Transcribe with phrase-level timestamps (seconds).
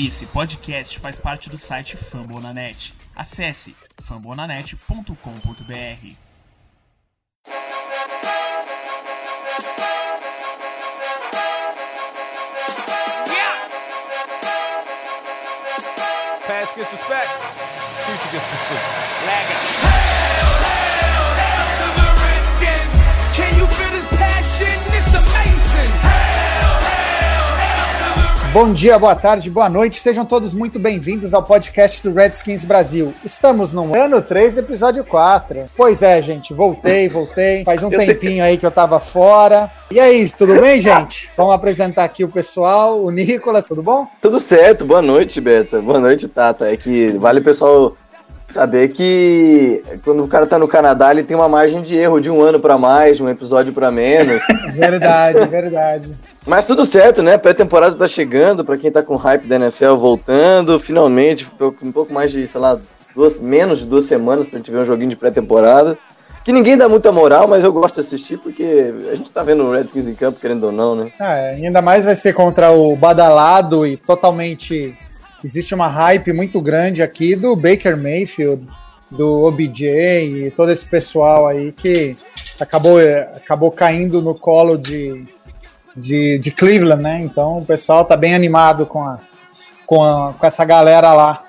[0.00, 2.94] Esse podcast faz parte do site Fambonanet.
[3.16, 5.12] Acesse fambonanet.com.br.
[16.46, 17.28] Past gets respect,
[18.06, 18.78] future gets pursuit.
[23.34, 24.07] Can you feel this
[28.50, 33.12] Bom dia, boa tarde, boa noite, sejam todos muito bem-vindos ao podcast do Redskins Brasil.
[33.22, 35.66] Estamos no ano 3 do episódio 4.
[35.76, 37.62] Pois é, gente, voltei, voltei.
[37.62, 39.70] Faz um Eu tempinho aí que eu tava fora.
[39.90, 41.30] E é isso, tudo bem, gente?
[41.36, 44.06] Vamos apresentar aqui o pessoal, o Nicolas, tudo bom?
[44.18, 45.82] Tudo certo, boa noite, Beta.
[45.82, 46.72] Boa noite, Tata.
[46.72, 47.96] É que vale o pessoal
[48.50, 52.30] saber que quando o cara tá no Canadá, ele tem uma margem de erro de
[52.30, 54.42] um ano pra mais, um episódio pra menos.
[54.74, 56.12] Verdade, verdade.
[56.46, 57.36] Mas tudo certo, né?
[57.36, 61.46] Pré-temporada tá chegando, pra quem tá com hype da NFL voltando, finalmente,
[61.82, 62.78] um pouco mais de, sei lá,
[63.14, 65.98] duas, menos de duas semanas pra gente ver um joguinho de pré-temporada.
[66.44, 69.64] Que ninguém dá muita moral, mas eu gosto de assistir porque a gente tá vendo
[69.64, 71.10] o Redskins em campo, querendo ou não, né?
[71.20, 74.96] Ah, é, ainda mais vai ser contra o badalado e totalmente.
[75.44, 78.66] Existe uma hype muito grande aqui do Baker Mayfield,
[79.10, 82.16] do OBJ e todo esse pessoal aí que
[82.60, 82.98] acabou,
[83.36, 85.24] acabou caindo no colo de,
[85.96, 87.20] de, de Cleveland, né?
[87.22, 89.20] Então o pessoal tá bem animado com, a,
[89.86, 91.44] com, a, com essa galera lá.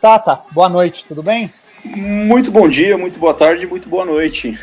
[0.00, 1.50] Tata, boa noite, tudo bem?
[1.84, 4.58] Muito bom dia, muito boa tarde, muito boa noite.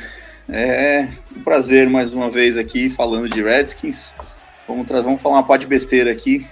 [0.47, 4.13] É um prazer mais uma vez aqui falando de Redskins.
[4.67, 6.45] Vamos, vamos falar uma pá de besteira aqui.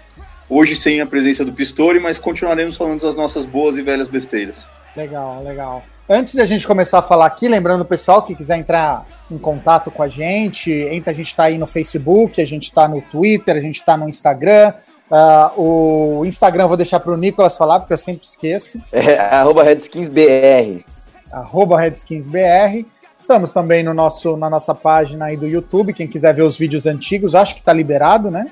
[0.50, 4.68] Hoje sem a presença do Pistori, mas continuaremos falando das nossas boas e velhas besteiras.
[4.98, 5.84] Legal, legal.
[6.10, 9.38] Antes de a gente começar a falar aqui, lembrando o pessoal que quiser entrar em
[9.38, 13.00] contato com a gente, entra, a gente está aí no Facebook, a gente está no
[13.00, 14.74] Twitter, a gente está no Instagram.
[15.12, 18.82] Ah, o Instagram eu vou deixar para o Nicolas falar, porque eu sempre esqueço.
[18.92, 20.84] É arroba RedskinsBR.
[21.32, 22.88] arroba RedskinsBR.
[23.16, 26.88] Estamos também no nosso, na nossa página aí do YouTube, quem quiser ver os vídeos
[26.88, 28.50] antigos, acho que está liberado, né?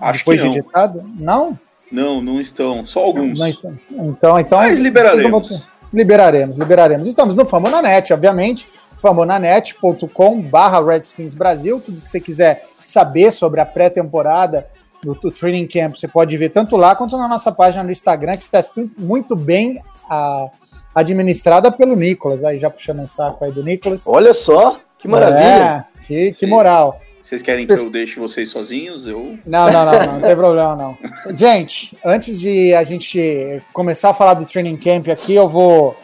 [0.00, 0.52] Acho Depois que não.
[0.52, 1.02] de editado.
[1.18, 1.58] Não?
[1.90, 2.84] Não, não estão.
[2.86, 3.38] Só alguns.
[3.38, 5.68] Não, então, então, então Mas liberaremos.
[5.92, 7.08] Liberaremos, liberaremos.
[7.08, 8.68] Estamos no Famonanet, obviamente.
[9.00, 11.80] famonanet.com barra Redskins Brasil.
[11.84, 14.66] Tudo que você quiser saber sobre a pré-temporada
[15.02, 18.32] do, do Training Camp, você pode ver tanto lá quanto na nossa página no Instagram,
[18.32, 18.60] que está
[18.98, 20.48] muito bem ah,
[20.94, 22.44] administrada pelo Nicolas.
[22.44, 24.06] Aí já puxando um saco aí do Nicolas.
[24.06, 25.86] Olha só, que maravilha.
[25.98, 26.46] É, que, que Sim.
[26.46, 27.00] moral.
[27.30, 29.06] Vocês querem que eu deixe vocês sozinhos?
[29.06, 29.38] Eu.
[29.46, 30.98] Não, não, não, não, não tem problema não.
[31.36, 35.96] Gente, antes de a gente começar a falar do training camp aqui, eu vou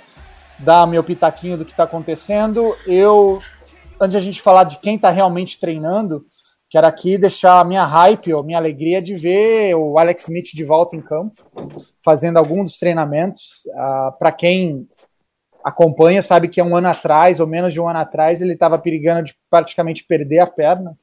[0.61, 2.77] dar meu pitaquinho do que está acontecendo.
[2.87, 3.41] Eu,
[4.01, 6.25] antes de a gente falar de quem está realmente treinando,
[6.71, 10.63] quero aqui deixar a minha hype, ou minha alegria de ver o Alex Smith de
[10.63, 11.35] volta em campo,
[12.05, 13.65] fazendo algum dos treinamentos.
[14.21, 14.87] Para quem
[15.65, 18.79] acompanha, sabe que há um ano atrás, ou menos de um ano atrás, ele estava
[18.79, 20.97] perigando de praticamente perder a perna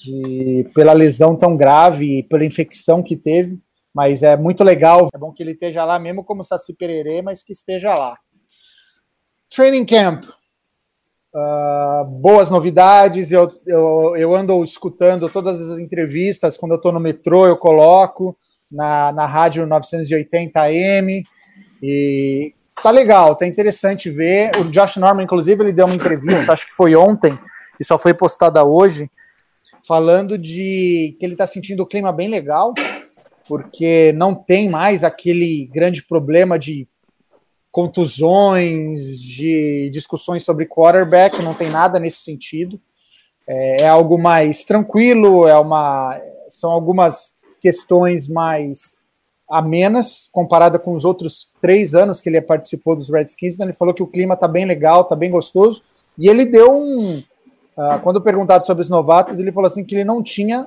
[0.00, 3.58] de, pela lesão tão grave e pela infecção que teve.
[3.94, 7.42] Mas é muito legal, é bom que ele esteja lá, mesmo como Saci Pererê, mas
[7.42, 8.16] que esteja lá.
[9.54, 10.24] Training Camp.
[11.34, 16.98] Ah, boas novidades, eu, eu, eu ando escutando todas as entrevistas, quando eu estou no
[16.98, 18.36] metrô eu coloco
[18.70, 21.22] na, na rádio 980 AM,
[21.82, 24.50] e tá legal, tá interessante ver.
[24.56, 27.36] O Josh Norman, inclusive, ele deu uma entrevista, acho que foi ontem,
[27.78, 29.10] e só foi postada hoje,
[29.90, 32.72] falando de que ele está sentindo o clima bem legal,
[33.48, 36.86] porque não tem mais aquele grande problema de
[37.72, 42.80] contusões, de discussões sobre quarterback, não tem nada nesse sentido.
[43.48, 49.00] É, é algo mais tranquilo, é uma, são algumas questões mais
[49.50, 53.54] amenas comparada com os outros três anos que ele participou dos Redskins.
[53.54, 55.82] Então ele falou que o clima está bem legal, está bem gostoso,
[56.16, 57.20] e ele deu um
[57.80, 60.66] ah, quando perguntado sobre os novatos, ele falou assim que ele não tinha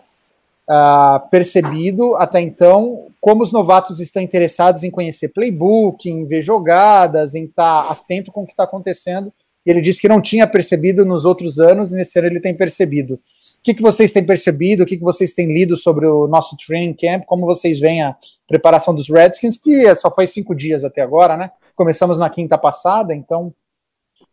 [0.67, 7.35] ah, percebido até então como os novatos estão interessados em conhecer playbook, em ver jogadas,
[7.35, 9.31] em estar atento com o que está acontecendo.
[9.63, 12.55] E ele disse que não tinha percebido nos outros anos, e nesse ano ele tem
[12.55, 13.13] percebido.
[13.13, 13.19] O
[13.61, 14.81] que, que vocês têm percebido?
[14.81, 17.25] O que, que vocês têm lido sobre o nosso training camp?
[17.25, 18.15] Como vocês veem a
[18.47, 21.51] preparação dos Redskins, que só foi cinco dias até agora, né?
[21.75, 23.53] Começamos na quinta passada, então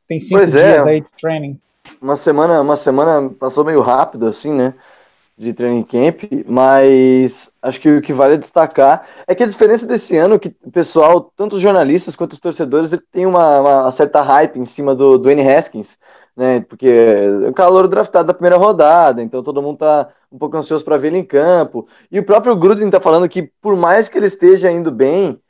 [0.09, 0.73] tem cinco Pois é.
[0.73, 1.61] dias aí de training.
[2.01, 4.75] Uma semana, uma semana passou meio rápido, assim, né?
[5.37, 10.17] De training camp, mas acho que o que vale destacar é que a diferença desse
[10.17, 13.93] ano é que o pessoal, tanto os jornalistas quanto os torcedores, ele tem uma, uma
[13.93, 15.99] certa hype em cima do Dwayne Haskins,
[16.37, 16.61] né?
[16.63, 20.85] Porque é o calor draftado da primeira rodada, então todo mundo tá um pouco ansioso
[20.85, 21.89] para ver ele em campo.
[22.11, 25.41] E o próprio Gruden tá falando que por mais que ele esteja indo bem,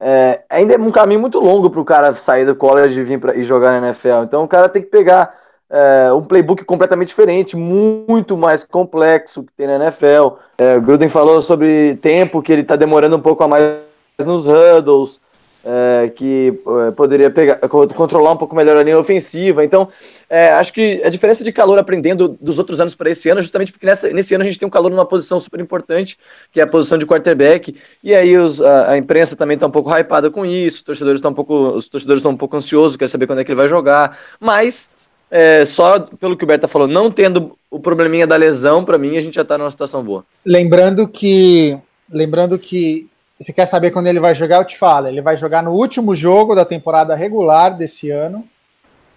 [0.00, 3.20] é, ainda é um caminho muito longo para o cara sair do college e vir
[3.20, 4.24] pra, e jogar na NFL.
[4.24, 9.52] Então o cara tem que pegar é, um playbook completamente diferente, muito mais complexo que
[9.56, 10.36] tem na NFL.
[10.58, 13.76] É, Gruden falou sobre tempo que ele está demorando um pouco a mais
[14.24, 15.20] nos huddles
[15.66, 16.54] é, que
[16.86, 19.64] é, poderia pegar, controlar um pouco melhor a linha ofensiva.
[19.64, 19.88] Então,
[20.30, 23.42] é, acho que a diferença de calor aprendendo dos outros anos para esse ano é
[23.42, 26.16] justamente porque nessa, nesse ano a gente tem um calor numa posição super importante,
[26.52, 29.70] que é a posição de quarterback, e aí os, a, a, imprensa também está um
[29.70, 32.96] pouco hypada com isso, os torcedores estão um pouco, os torcedores estão um pouco ansiosos,
[32.96, 34.88] querem saber quando é que ele vai jogar, mas
[35.30, 39.16] é, só pelo que o Berta falou, não tendo o probleminha da lesão, para mim
[39.16, 40.24] a gente já está numa situação boa.
[40.44, 41.78] Lembrando que
[42.10, 43.08] lembrando que
[43.38, 44.58] você quer saber quando ele vai jogar?
[44.58, 45.08] Eu te falo.
[45.08, 48.44] Ele vai jogar no último jogo da temporada regular desse ano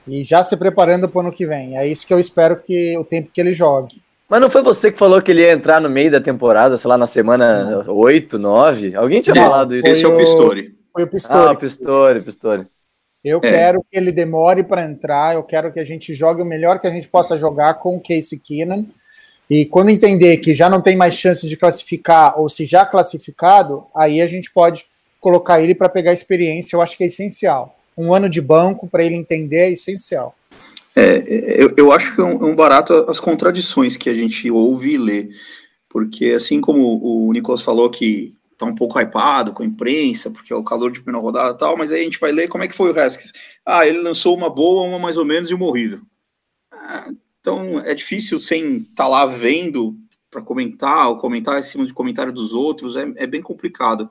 [0.07, 1.77] e já se preparando para o ano que vem.
[1.77, 4.01] É isso que eu espero que o tempo que ele jogue.
[4.27, 6.89] Mas não foi você que falou que ele ia entrar no meio da temporada, sei
[6.89, 7.95] lá, na semana não.
[7.95, 8.95] 8, 9?
[8.95, 9.87] Alguém tinha não, falado isso?
[9.87, 10.75] Esse é o Pistori.
[10.93, 11.47] Foi o Pistori.
[11.47, 12.67] Ah, o Pistori, Pistori.
[13.23, 13.41] Eu é.
[13.41, 16.87] quero que ele demore para entrar, eu quero que a gente jogue o melhor que
[16.87, 18.85] a gente possa jogar com o Casey Keenan
[19.49, 23.83] e quando entender que já não tem mais chances de classificar, ou se já classificado,
[23.95, 24.85] aí a gente pode
[25.19, 27.75] colocar ele para pegar experiência, eu acho que é essencial.
[27.97, 30.35] Um ano de banco para ele entender é essencial.
[30.95, 31.23] É,
[31.61, 34.93] eu, eu acho que é um, é um, barato as contradições que a gente ouve
[34.93, 35.29] e lê.
[35.89, 40.51] Porque assim como o Nicolas falou que tá um pouco hypado com a imprensa, porque
[40.51, 42.61] é o calor de primeira rodada e tal, mas aí a gente vai ler como
[42.61, 43.31] é que foi o Haskins.
[43.65, 46.01] Ah, ele lançou uma boa, uma mais ou menos e uma horrível.
[46.69, 47.09] Ah,
[47.39, 49.97] então é difícil sem estar tá lá vendo
[50.29, 54.09] para comentar, ou comentar em cima de comentário dos outros, é, é bem complicado.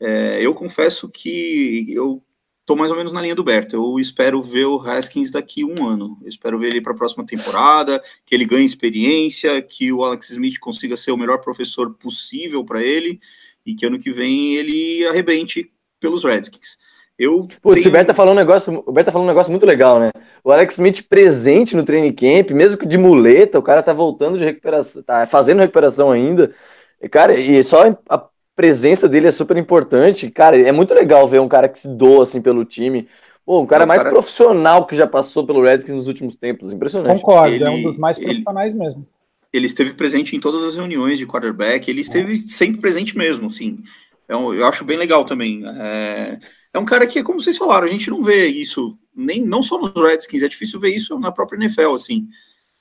[0.00, 2.20] É, eu confesso que eu
[2.60, 3.76] estou mais ou menos na linha do Berto.
[3.76, 6.18] Eu espero ver o Haskins daqui um ano.
[6.20, 10.30] Eu espero ver ele para a próxima temporada, que ele ganhe experiência, que o Alex
[10.30, 13.20] Smith consiga ser o melhor professor possível para ele
[13.68, 15.70] e que ano que vem ele arrebente
[16.00, 16.78] pelos Redskins.
[17.18, 17.88] Eu Putz, tenho...
[17.88, 20.10] o Beto tá falando um negócio, o Beto tá falando um negócio muito legal, né?
[20.42, 24.38] O Alex Smith presente no training camp, mesmo que de muleta, o cara tá voltando
[24.38, 26.54] de recuperação, tá fazendo recuperação ainda.
[27.02, 28.24] E, cara, e só a
[28.56, 30.30] presença dele é super importante.
[30.30, 33.06] Cara, é muito legal ver um cara que se doa assim pelo time.
[33.44, 34.14] Pô, um cara mais cara...
[34.14, 36.72] profissional que já passou pelo Redskins nos últimos tempos.
[36.72, 37.20] Impressionante.
[37.20, 39.06] Concordo, ele, é um dos mais profissionais ele, mesmo.
[39.52, 42.46] Ele esteve presente em todas as reuniões de quarterback, ele esteve é.
[42.46, 43.82] sempre presente mesmo, assim.
[44.28, 45.62] Eu, eu acho bem legal também.
[45.66, 46.38] É
[46.72, 49.80] é um cara que, como vocês falaram, a gente não vê isso, nem não só
[49.80, 52.28] nos Redskins, é difícil ver isso na própria NFL, assim.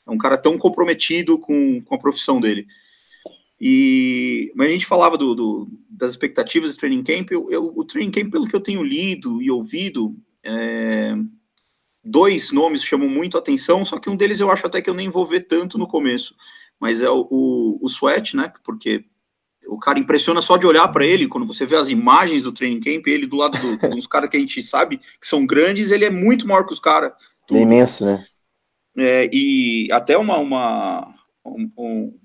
[0.05, 2.67] É um cara tão comprometido com, com a profissão dele.
[3.59, 7.31] E, mas a gente falava do, do das expectativas do training camp.
[7.31, 11.15] Eu, eu, o training camp, pelo que eu tenho lido e ouvido, é,
[12.07, 14.93] dois nomes chamam muito a atenção, só que um deles eu acho até que eu
[14.93, 16.35] nem vou ver tanto no começo.
[16.79, 18.51] Mas é o, o, o Sweat, né?
[18.63, 19.03] Porque
[19.67, 22.79] o cara impressiona só de olhar para ele, quando você vê as imagens do training
[22.79, 26.05] camp, ele do lado do, dos caras que a gente sabe que são grandes, ele
[26.05, 27.11] é muito maior que os caras.
[27.51, 28.25] É imenso, né?
[28.97, 31.13] É, e até uma, uma
[31.45, 32.19] um, um,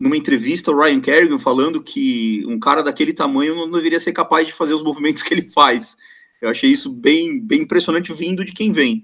[0.00, 4.46] numa entrevista o Ryan Kerrigan falando que um cara daquele tamanho não deveria ser capaz
[4.46, 5.96] de fazer os movimentos que ele faz.
[6.40, 9.02] Eu achei isso bem, bem impressionante vindo de quem vem.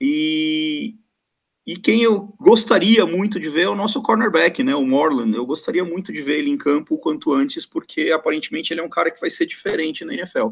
[0.00, 0.96] E,
[1.66, 5.34] e quem eu gostaria muito de ver é o nosso cornerback, né, o Morland.
[5.34, 8.84] Eu gostaria muito de ver ele em campo o quanto antes, porque aparentemente ele é
[8.84, 10.48] um cara que vai ser diferente na NFL.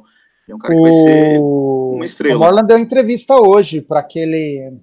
[0.46, 0.82] Ele é um cara que o...
[0.82, 2.36] vai ser uma estrela.
[2.36, 4.78] O Morland deu entrevista hoje para aquele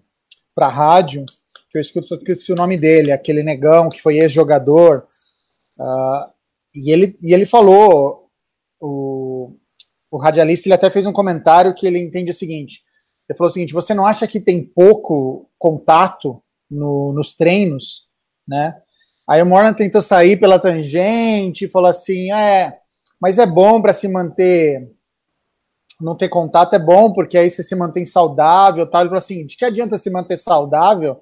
[0.53, 1.25] para rádio,
[1.69, 5.05] que eu escuto, esqueci o nome dele, aquele negão que foi ex-jogador.
[5.77, 6.29] Uh,
[6.75, 8.29] e, ele, e ele falou,
[8.79, 9.55] o,
[10.11, 12.83] o radialista ele até fez um comentário que ele entende o seguinte:
[13.29, 18.07] ele falou o seguinte: você não acha que tem pouco contato no, nos treinos,
[18.47, 18.75] né?
[19.27, 22.79] Aí o Morgan tentou sair pela tangente e falou assim: é,
[23.21, 24.91] mas é bom para se manter,
[26.01, 29.01] não ter contato é bom porque aí você se mantém saudável, tal.
[29.01, 31.21] Ele falou assim: de que adianta se manter saudável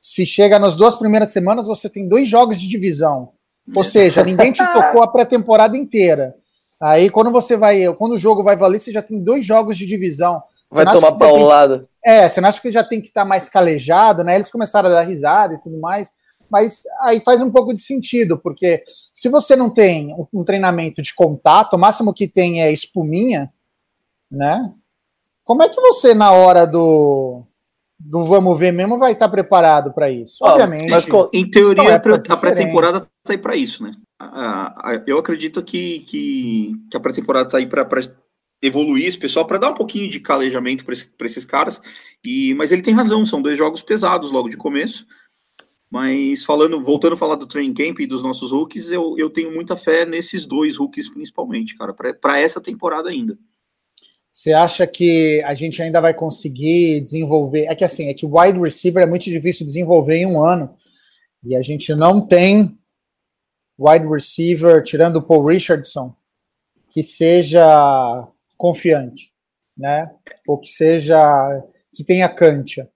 [0.00, 3.32] se chega nas duas primeiras semanas você tem dois jogos de divisão,
[3.74, 6.36] ou seja, ninguém te tocou a pré-temporada inteira.
[6.80, 9.84] Aí quando você vai, quando o jogo vai valer, você já tem dois jogos de
[9.84, 10.40] divisão.
[10.70, 11.88] Vai tomar paulada.
[12.02, 14.34] Que, é, você não acha que já tem que estar tá mais calejado, né?
[14.34, 16.10] Eles começaram a dar risada e tudo mais,
[16.50, 18.82] mas aí faz um pouco de sentido, porque
[19.14, 23.52] se você não tem um treinamento de contato, o máximo que tem é espuminha,
[24.30, 24.72] né?
[25.44, 27.42] Como é que você, na hora do,
[27.98, 30.36] do vamos ver mesmo, vai estar preparado para isso?
[30.42, 30.88] Obviamente.
[30.88, 33.92] Mas, em teoria, é a pré-temporada está aí para isso, né?
[35.06, 37.84] eu acredito que, que, que a pré-temporada está aí para
[38.60, 41.80] evoluir esse pessoal, para dar um pouquinho de calejamento para esse, esses caras.
[42.24, 45.06] E, mas ele tem razão, são dois jogos pesados logo de começo.
[45.90, 49.52] Mas falando, voltando a falar do training camp e dos nossos rookies, eu, eu tenho
[49.52, 53.38] muita fé nesses dois rookies principalmente, cara, para essa temporada ainda.
[54.30, 57.64] Você acha que a gente ainda vai conseguir desenvolver?
[57.64, 60.74] É que assim, é que wide receiver é muito difícil desenvolver em um ano.
[61.42, 62.78] E a gente não tem
[63.78, 66.14] wide receiver, tirando o Paul Richardson,
[66.90, 69.32] que seja confiante,
[69.76, 70.10] né?
[70.46, 71.18] Ou que seja
[71.94, 72.88] que tenha cancha.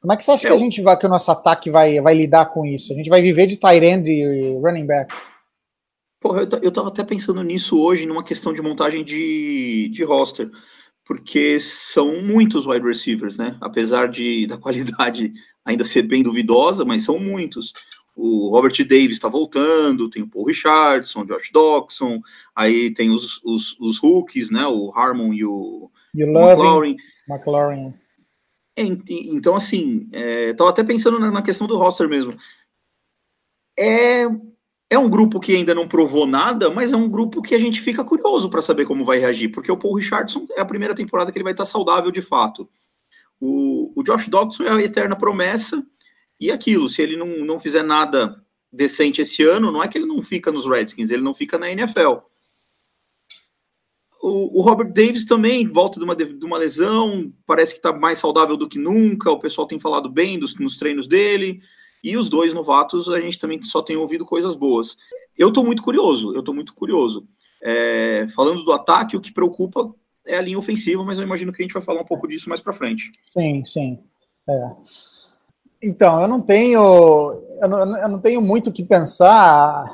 [0.00, 0.52] Como é que você acha eu...
[0.52, 2.92] que a gente vai, que o nosso ataque vai, vai lidar com isso?
[2.92, 5.14] A gente vai viver de tight end e running back?
[6.20, 10.50] Porra, eu, eu tava até pensando nisso hoje, numa questão de montagem de, de roster,
[11.04, 13.56] porque são muitos wide receivers, né?
[13.60, 15.32] Apesar de da qualidade
[15.64, 17.72] ainda ser bem duvidosa, mas são muitos.
[18.22, 22.20] O Robert Davis está voltando, tem o Paul Richardson, o Josh Doxson,
[22.54, 24.66] aí tem os, os, os rookies, né?
[24.66, 26.96] O Harmon e o, e o McLaurin.
[27.26, 27.94] McLaurin.
[28.76, 32.34] É, então, assim, estava é, até pensando na, na, questão do roster mesmo.
[33.78, 34.24] É,
[34.90, 37.80] é um grupo que ainda não provou nada, mas é um grupo que a gente
[37.80, 41.32] fica curioso para saber como vai reagir, porque o Paul Richardson é a primeira temporada
[41.32, 42.68] que ele vai estar saudável de fato.
[43.40, 45.82] O, o Josh Dodson é a eterna promessa,
[46.40, 48.42] e aquilo, se ele não, não fizer nada
[48.72, 51.70] decente esse ano, não é que ele não fica nos Redskins, ele não fica na
[51.70, 52.18] NFL.
[54.22, 58.18] O, o, Robert Davis também volta de uma, de uma lesão, parece que está mais
[58.18, 59.30] saudável do que nunca.
[59.30, 61.60] O pessoal tem falado bem dos, nos treinos dele.
[62.02, 64.96] E os dois novatos, a gente também só tem ouvido coisas boas.
[65.36, 67.26] Eu estou muito curioso, eu estou muito curioso.
[67.62, 69.94] É, falando do ataque, o que preocupa
[70.26, 72.48] é a linha ofensiva, mas eu imagino que a gente vai falar um pouco disso
[72.48, 73.10] mais para frente.
[73.32, 73.98] Sim, sim.
[74.48, 74.70] É.
[75.82, 79.84] Então, eu não tenho, eu não, eu não tenho muito o que pensar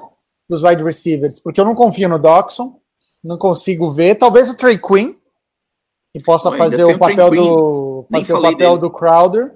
[0.49, 2.75] dos wide receivers, porque eu não confio no Doxson
[3.27, 4.15] não consigo ver.
[4.15, 5.15] Talvez o Trey Quinn,
[6.13, 8.79] que possa fazer o papel do fazer o papel dele.
[8.79, 9.55] do Crowder,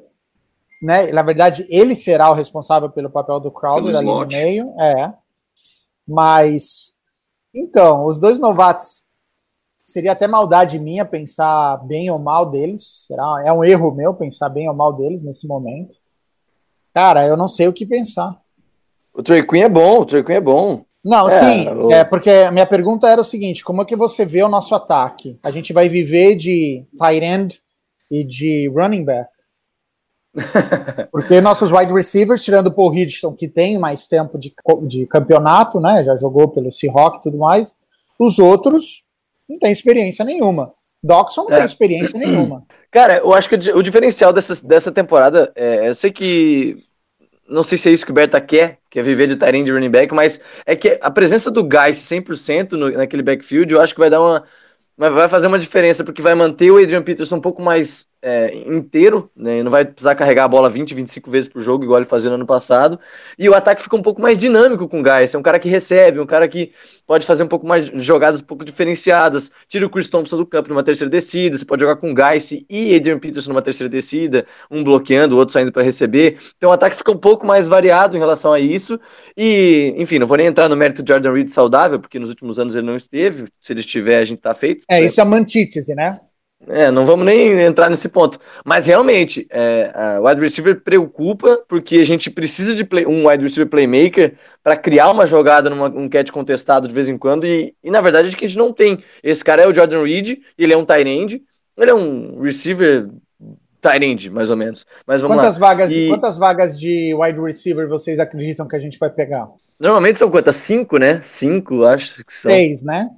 [0.82, 1.10] né?
[1.12, 5.14] Na verdade, ele será o responsável pelo papel do Crowder ali no meio, é.
[6.06, 6.96] Mas
[7.54, 9.04] então, os dois novatos
[9.86, 13.06] seria até maldade minha pensar bem ou mal deles.
[13.06, 15.94] Será é um erro meu pensar bem ou mal deles nesse momento.
[16.94, 18.40] Cara, eu não sei o que pensar.
[19.12, 20.84] O Trey Quinn é bom, o Trey Quinn é bom.
[21.02, 21.90] Não, é, sim, o...
[21.90, 24.74] é porque a minha pergunta era o seguinte: como é que você vê o nosso
[24.74, 25.38] ataque?
[25.42, 27.62] A gente vai viver de tight end
[28.10, 29.30] e de running back?
[31.10, 34.54] Porque nossos wide receivers, tirando o Paul Richardson, que tem mais tempo de,
[34.86, 36.04] de campeonato, né?
[36.04, 37.76] Já jogou pelo Seahawks e tudo mais,
[38.16, 39.04] os outros
[39.48, 40.72] não tem experiência nenhuma.
[41.02, 41.58] Doxon não é.
[41.58, 42.64] tem experiência nenhuma.
[42.90, 46.84] Cara, eu acho que o diferencial dessa, dessa temporada, é, eu sei que
[47.48, 49.72] não sei se é isso que o Berta quer, que é viver de Tyrene de
[49.72, 53.92] running back, mas é que a presença do Guys 100% no, naquele backfield, eu acho
[53.92, 54.44] que vai dar uma,
[54.96, 59.30] vai fazer uma diferença, porque vai manter o Adrian Peterson um pouco mais é, inteiro,
[59.34, 59.62] né?
[59.62, 62.36] Não vai precisar carregar a bola 20, 25 vezes por jogo, igual ele fazia no
[62.36, 62.98] ano passado.
[63.38, 65.34] E o ataque fica um pouco mais dinâmico com o Guys.
[65.34, 66.72] É um cara que recebe, um cara que
[67.06, 69.50] pode fazer um pouco mais jogadas um pouco diferenciadas.
[69.68, 71.56] Tira o Chris Thompson do campo numa terceira descida.
[71.56, 75.38] Você pode jogar com o Guys e Adrian Peterson numa terceira descida, um bloqueando, o
[75.38, 76.36] outro saindo para receber.
[76.56, 79.00] Então o ataque fica um pouco mais variado em relação a isso.
[79.36, 82.58] E, enfim, não vou nem entrar no mérito de Jordan Reed saudável, porque nos últimos
[82.58, 83.46] anos ele não esteve.
[83.60, 84.84] Se ele estiver, a gente tá feito.
[84.88, 86.20] É, isso é uma antítese, né?
[86.68, 88.38] É, não vamos nem entrar nesse ponto.
[88.64, 93.42] Mas realmente, é, o wide receiver preocupa porque a gente precisa de play, um wide
[93.42, 97.46] receiver playmaker para criar uma jogada num um catch contestado de vez em quando.
[97.46, 99.02] E, e na verdade, é que a gente não tem.
[99.22, 101.42] Esse cara é o Jordan Reed, ele é um tight end,
[101.76, 103.08] ele é um receiver
[103.80, 104.86] tight end, mais ou menos.
[105.06, 105.68] Mas vamos quantas lá.
[105.68, 106.08] Vagas, e...
[106.08, 109.48] Quantas vagas de wide receiver vocês acreditam que a gente vai pegar?
[109.78, 110.56] Normalmente são quantas?
[110.56, 111.20] Cinco, né?
[111.22, 112.50] Cinco, acho que são.
[112.50, 113.08] Seis, né?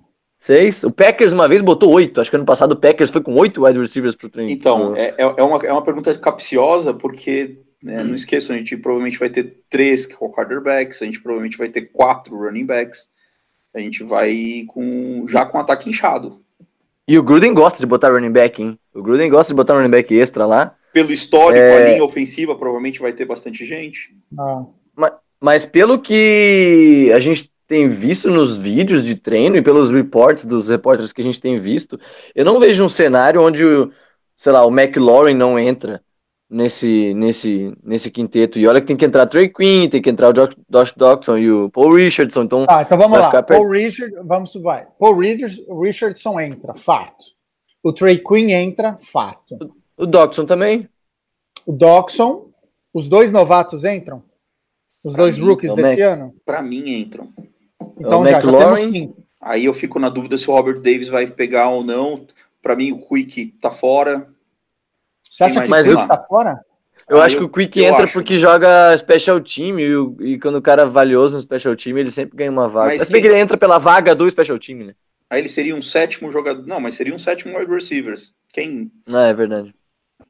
[0.42, 0.82] Seis.
[0.82, 2.20] O Packers uma vez botou oito.
[2.20, 4.50] Acho que ano passado o Packers foi com oito wide receivers pro treino.
[4.50, 8.06] Então, é, é, é, uma, é uma pergunta capciosa, porque né, hum.
[8.06, 12.36] não esqueçam, a gente provavelmente vai ter três quarterbacks, a gente provavelmente vai ter quatro
[12.36, 13.08] running backs.
[13.72, 16.42] A gente vai com já com ataque inchado.
[17.06, 18.76] E o Gruden gosta de botar running back, hein?
[18.92, 20.74] O Gruden gosta de botar running back extra lá.
[20.92, 21.76] Pelo histórico, é...
[21.76, 24.12] a linha ofensiva provavelmente vai ter bastante gente.
[24.36, 24.64] Ah.
[24.96, 30.44] Mas, mas pelo que a gente tem visto nos vídeos de treino e pelos reports
[30.44, 31.98] dos repórteres que a gente tem visto,
[32.34, 33.62] eu não vejo um cenário onde,
[34.36, 36.02] sei lá, o McLaurin não entra
[36.52, 38.58] nesse, nesse, nesse quinteto.
[38.58, 41.38] E olha que tem que entrar Trey Quinn, tem que entrar o Josh, Josh Dawson
[41.38, 42.42] e o Paul Richardson.
[42.42, 43.42] Então, ah, então vamos lá.
[43.42, 44.86] Paul Richard, vamos vai.
[44.98, 47.24] Paul Richardson entra, fato.
[47.82, 49.56] O Trey Quinn entra, fato.
[49.96, 50.88] O, o Dawson também.
[51.66, 52.50] O Dawson.
[52.94, 54.22] Os dois novatos entram?
[55.02, 56.12] Os pra dois mim, rookies desse Mac...
[56.12, 56.34] ano?
[56.44, 57.32] Para mim entram.
[57.98, 58.80] Então já, já temos.
[59.40, 62.26] Aí eu fico na dúvida se o Robert Davis vai pegar ou não.
[62.62, 64.28] Para mim, o Quick tá fora.
[65.28, 65.82] Você acha que o?
[65.84, 66.60] Quick tá fora?
[67.08, 68.12] Eu Ah, acho eu- que o Quick eu entra acho.
[68.12, 71.98] porque joga special team e, o- e quando o cara é valioso no special team,
[71.98, 72.90] ele sempre ganha uma vaga.
[72.90, 74.94] Mas Mas bem que ele entra pela vaga do special team, né?
[75.28, 76.64] Aí ele seria um sétimo jogador.
[76.66, 78.32] Não, mas seria um sétimo wide receivers.
[78.52, 78.92] Quem.
[79.12, 79.74] Ah, é verdade.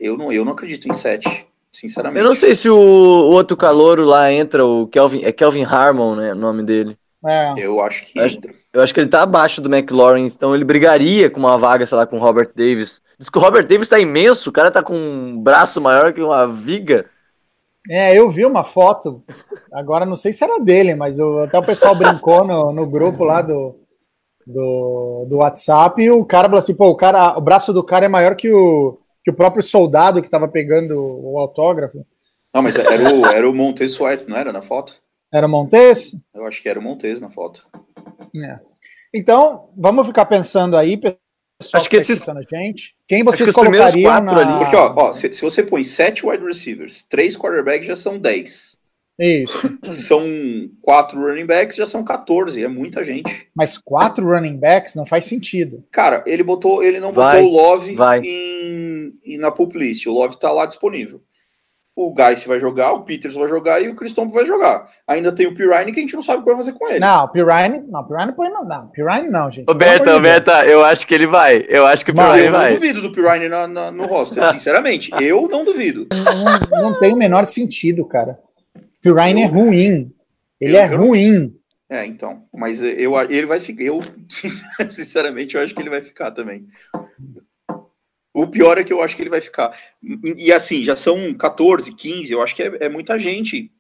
[0.01, 2.23] Eu não, eu não acredito em sete, sinceramente.
[2.23, 6.15] Eu não sei se o, o outro calouro lá entra, o Kelvin, é Kelvin Harmon,
[6.17, 6.97] né, o nome dele.
[7.25, 7.55] É.
[7.57, 8.39] Eu acho que Acho-.
[8.73, 11.97] Eu acho que ele tá abaixo do McLaurin, então ele brigaria com uma vaga, sei
[11.97, 13.01] lá, com o Robert Davis.
[13.19, 16.21] Diz que o Robert Davis tá imenso, o cara tá com um braço maior que
[16.23, 17.07] uma viga.
[17.91, 19.23] É, eu vi uma foto,
[19.73, 23.25] agora não sei se era dele, mas o- até o pessoal brincou no, no grupo
[23.25, 23.75] lá do,
[24.47, 28.05] do, do WhatsApp e o cara falou assim, pô, o, cara, o braço do cara
[28.07, 32.05] é maior que o, que o próprio soldado que tava pegando o autógrafo.
[32.55, 34.95] Não, mas era o, era o Montez Sweat, não era na foto?
[35.33, 36.17] Era Montes?
[36.35, 37.67] Eu acho que era o Montez na foto.
[38.37, 38.59] É.
[39.15, 41.19] Então, vamos ficar pensando aí, pessoal
[41.75, 42.95] Acho que tá esses- escutando a gente.
[43.07, 44.55] Quem que vocês primeiros colocariam quatro na...
[44.57, 48.19] ali- Porque, ó, ó se, se você põe sete wide receivers, três quarterbacks já são
[48.19, 48.77] 10.
[49.21, 49.79] Isso.
[49.93, 50.25] São
[50.81, 52.65] quatro running backs, já são 14.
[52.65, 53.49] É muita gente.
[53.55, 55.85] Mas quatro running backs não faz sentido.
[55.93, 58.21] Cara, ele botou, ele não Vai, botou o Love vai.
[58.21, 60.07] em, em- na pull list.
[60.07, 61.23] O Love tá lá disponível.
[61.95, 64.89] O Guys vai jogar, o Peters vai jogar e o Cristombo vai jogar.
[65.07, 67.01] Ainda tem o Pirine que a gente não sabe o que vai fazer com ele.
[67.01, 69.67] Não, Pirine, não, Pirine põe não, não, Pirine não, gente.
[69.67, 70.09] Deus.
[70.15, 71.67] Roberta, eu acho que ele vai.
[71.69, 72.73] Eu acho que o Pirine eu não vai.
[72.75, 75.11] duvido do Pirine na- na- no roster, sinceramente.
[75.21, 76.07] Eu não duvido.
[76.71, 78.39] Não, não tem o menor sentido, cara.
[79.03, 80.11] Pirine é ruim.
[80.59, 81.55] Ele Eu- é eu ruim.
[81.91, 82.45] É, então.
[82.55, 83.83] Mas eu, ele vai ficar.
[83.83, 84.01] Eu,
[84.89, 86.65] sinceramente, eu acho que ele vai ficar também.
[88.35, 89.77] O pior é que eu acho que ele vai ficar.
[90.03, 93.71] E, e assim, já são 14, 15, eu acho que é, é muita gente.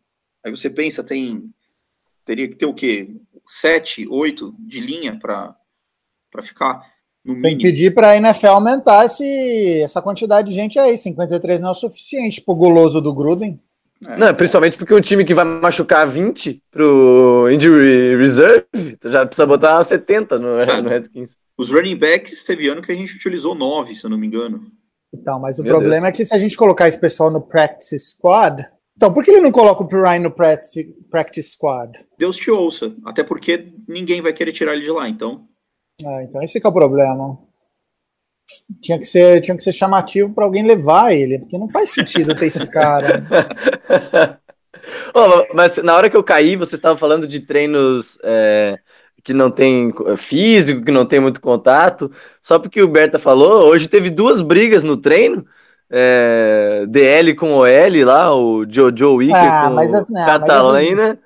[0.44, 1.50] Aí você pensa, tem.
[2.24, 3.10] Teria que ter o quê?
[3.48, 5.54] 7, 8 de linha para
[6.42, 6.86] ficar
[7.24, 7.62] no Tem que mínimo.
[7.62, 10.96] pedir para a NFL aumentar esse, essa quantidade de gente aí.
[10.96, 13.58] 53 não é o suficiente pro goloso do Gruden.
[14.04, 18.66] É, Não, principalmente porque um time que vai machucar 20 pro injury reserve,
[19.00, 21.36] tu já precisa botar 70 no, no Redskins.
[21.58, 24.70] Os running backs teve ano que a gente utilizou 9, se eu não me engano.
[25.14, 26.14] Então, mas o Meu problema Deus.
[26.14, 28.66] é que se a gente colocar esse pessoal no practice squad.
[28.96, 31.98] Então, por que ele não coloca o Pirine no practice, practice squad?
[32.18, 32.94] Deus te ouça.
[33.04, 35.46] Até porque ninguém vai querer tirar ele de lá, então.
[36.04, 37.38] Ah, então esse que é o problema.
[38.82, 42.34] Tinha que ser, tinha que ser chamativo para alguém levar ele, porque não faz sentido
[42.34, 43.24] ter esse cara.
[45.14, 48.78] Ô, mas na hora que eu caí, você estava falando de treinos é,
[49.22, 52.10] que não tem é, físico, que não tem muito contato.
[52.40, 55.44] Só porque o Berta falou, hoje teve duas brigas no treino.
[55.90, 60.26] é, DL com OL lá, o Jojo Wicker Ah, com mas o assim, ah, mas
[60.26, 61.18] Catalina.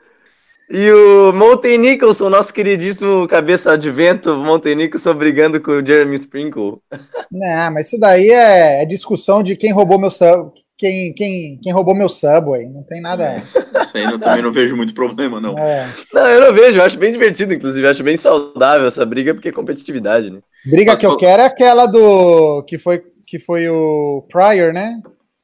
[0.69, 6.17] E o Monte Nicholson, nosso queridíssimo cabeça de vento, Monte Nicholson brigando com o Jeremy
[6.17, 6.79] Sprinkle.
[7.31, 11.73] Não, mas isso daí é, é discussão de quem roubou meu sub, quem, quem, quem
[11.73, 12.69] roubou meu subway.
[12.69, 13.37] Não tem nada.
[13.41, 15.57] Isso aí eu também não vejo muito problema, não.
[15.59, 15.89] É.
[16.13, 19.35] Não, eu não vejo, eu acho bem divertido, inclusive, eu acho bem saudável essa briga,
[19.35, 20.41] porque é competitividade, né?
[20.65, 25.01] Briga que eu quero é aquela do que foi que foi o Pryor, né?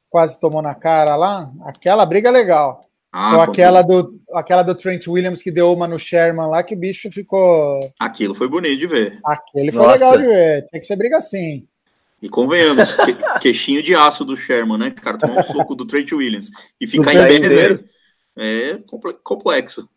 [0.09, 1.51] Quase tomou na cara lá.
[1.65, 2.79] Aquela briga é legal.
[3.11, 6.73] Ah, Ou aquela do, aquela do Trent Williams que deu uma no Sherman lá, que
[6.73, 7.79] o bicho ficou.
[7.99, 9.19] Aquilo foi bonito de ver.
[9.23, 9.93] Aquele foi Nossa.
[9.93, 10.67] legal de ver.
[10.71, 11.67] Tem que ser briga assim.
[12.23, 14.91] E convenhamos, que- queixinho de aço do Sherman, né?
[14.91, 17.85] Cara, tomar um soco do Trent Williams e ficar em pé, velho.
[18.37, 19.89] É comple- complexo.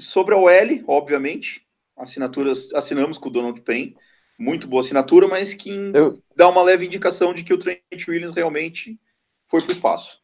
[0.00, 1.62] Sobre a OL, obviamente,
[1.96, 3.96] assinaturas, assinamos com o Donald Payne.
[4.38, 7.78] Muito boa assinatura, mas que Eu- dá uma leve indicação de que o Trent
[8.08, 8.98] Williams realmente
[9.46, 10.18] foi pro espaço.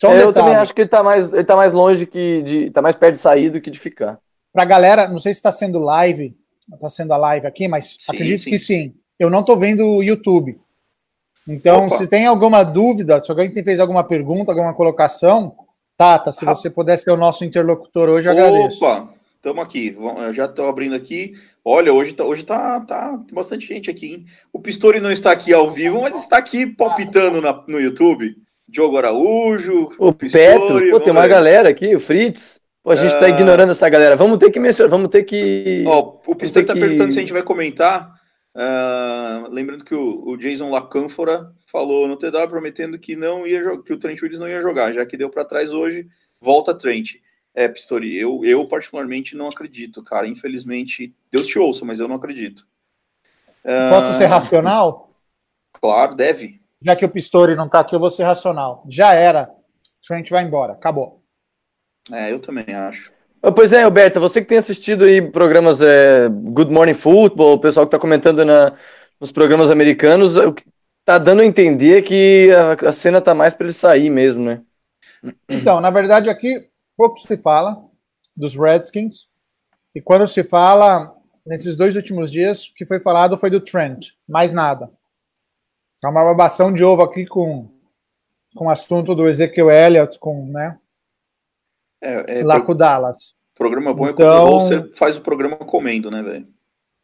[0.00, 0.34] Só um É, eu detalhe.
[0.46, 2.70] também acho que ele tá mais, ele tá mais longe que de.
[2.70, 4.18] tá mais perto de sair do que de ficar.
[4.52, 6.34] Pra galera, não sei se está sendo live,
[6.72, 8.50] está sendo a live aqui, mas Sim, acredito sim.
[8.50, 8.94] que sim.
[9.18, 10.58] Eu não estou vendo o YouTube.
[11.46, 11.96] Então, Opa.
[11.96, 15.54] se tem alguma dúvida, se alguém tem fez alguma pergunta, alguma colocação,
[15.96, 18.82] Tata, se Ra- você puder ser o nosso interlocutor hoje, eu agradeço.
[18.84, 19.96] Opa, estamos aqui.
[20.18, 21.34] Eu já estou abrindo aqui.
[21.64, 24.24] Olha, hoje tá, hoje tá, tá tem bastante gente aqui, hein?
[24.52, 28.34] O Pistori não está aqui ao vivo, mas está aqui palpitando na- no YouTube.
[28.70, 31.28] Diogo Araújo, O Petros, pô, tem uma ver.
[31.28, 32.60] galera aqui, o Fritz.
[32.82, 33.28] Pô, a gente tá Ah.
[33.28, 34.16] ignorando essa galera.
[34.16, 35.84] Vamos ter que mencionar, vamos ter que.
[35.86, 38.18] Ó, o Pistori está que- perguntando se a gente vai comentar.
[38.54, 43.92] Ah, lembrando que o, o Jason Lacânfora falou no TW prometendo que não ia que
[43.92, 46.06] o Trent Williams não ia jogar, já que deu para trás hoje,
[46.40, 47.16] volta Trent.
[47.54, 50.26] É, Pistori, eu, eu particularmente não acredito, cara.
[50.26, 52.64] Infelizmente, Deus te ouça, mas eu não acredito.
[53.64, 55.10] Ah, Posso ser racional?
[55.72, 56.59] Claro, deve.
[56.82, 58.84] Já que o Pistori não tá aqui, eu vou ser racional.
[58.88, 59.50] Já era.
[60.06, 61.22] Trent vai embora, acabou.
[62.10, 63.12] É, eu também acho.
[63.54, 67.86] Pois é, Alberta, você que tem assistido aí programas é, Good Morning Football, o pessoal
[67.86, 68.74] que tá comentando na,
[69.18, 70.64] nos programas americanos, o que
[71.04, 74.62] tá dando a entender que a, a cena tá mais pra ele sair mesmo, né?
[75.48, 77.82] Então, na verdade, aqui pouco se fala
[78.36, 79.26] dos Redskins.
[79.94, 81.14] E quando se fala,
[81.46, 84.90] nesses dois últimos dias, o que foi falado foi do Trent, mais nada.
[86.02, 87.68] É uma babação de ovo aqui com,
[88.54, 90.78] com o assunto do Ezekiel Elliott, com, né,
[92.02, 93.34] É, é lá com o Dallas.
[93.54, 96.48] programa bom é Então- quando você faz o programa comendo, né, velho?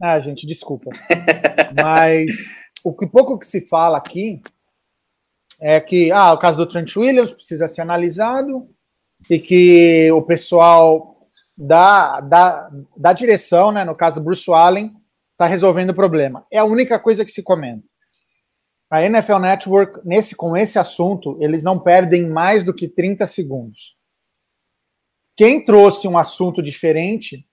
[0.01, 0.91] Ah, gente, desculpa.
[1.83, 2.33] Mas
[2.85, 4.41] o que pouco que se fala aqui
[5.61, 8.69] é que ah, o caso do Trent Williams precisa ser analisado
[9.31, 14.93] e que o pessoal da, da, da direção, né, no caso Bruce Allen,
[15.33, 16.47] está resolvendo o problema.
[16.51, 17.85] É a única coisa que se comenta.
[18.91, 23.97] A NFL Network, nesse, com esse assunto, eles não perdem mais do que 30 segundos.
[25.37, 27.45] Quem trouxe um assunto diferente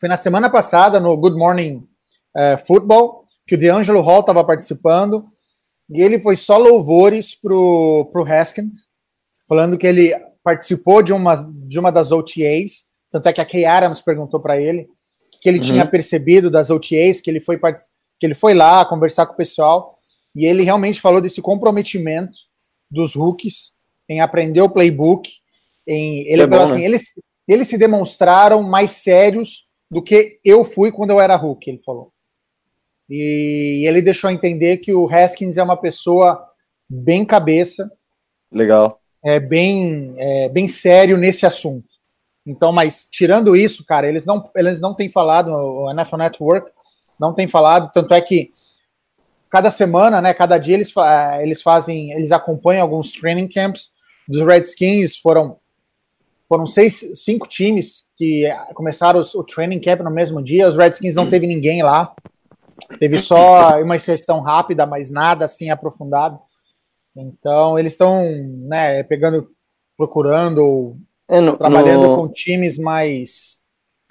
[0.00, 1.86] foi na semana passada, no Good Morning
[2.34, 5.28] eh, Football, que o DeAngelo Hall estava participando,
[5.90, 8.88] e ele foi só louvores pro, pro Haskins,
[9.46, 13.64] falando que ele participou de uma, de uma das OTAs, tanto é que a Kay
[13.64, 14.88] Adams perguntou para ele
[15.40, 15.64] que ele Uhum.
[15.64, 17.60] tinha percebido das OTAs, que ele foi
[18.18, 19.91] que ele foi lá conversar com o pessoal,
[20.34, 22.32] e ele realmente falou desse comprometimento
[22.90, 23.72] dos rookies
[24.08, 25.30] em aprender o playbook,
[25.86, 26.86] em ele é falou bom, assim, né?
[26.86, 27.12] eles
[27.48, 32.12] eles se demonstraram mais sérios do que eu fui quando eu era rookie, ele falou.
[33.10, 36.48] E ele deixou entender que o Haskins é uma pessoa
[36.88, 37.90] bem cabeça,
[38.50, 39.00] Legal.
[39.24, 41.88] é bem, é, bem sério nesse assunto.
[42.46, 46.72] Então, mas tirando isso, cara, eles não, eles não têm falado, o NFL Network
[47.18, 48.52] não tem falado, tanto é que
[49.52, 53.90] cada semana, né, cada dia eles, fa- eles fazem, eles acompanham alguns training camps
[54.26, 55.58] dos Redskins, foram
[56.48, 61.14] foram seis, cinco times que começaram os- o training camp no mesmo dia, os Redskins
[61.14, 62.14] não teve ninguém lá,
[62.98, 66.38] teve só uma inserção rápida, mas nada assim aprofundado.
[67.16, 68.22] Então, eles estão,
[68.68, 69.50] né, pegando,
[69.96, 70.96] procurando,
[71.28, 73.58] É, no, trabalhando no, com times mais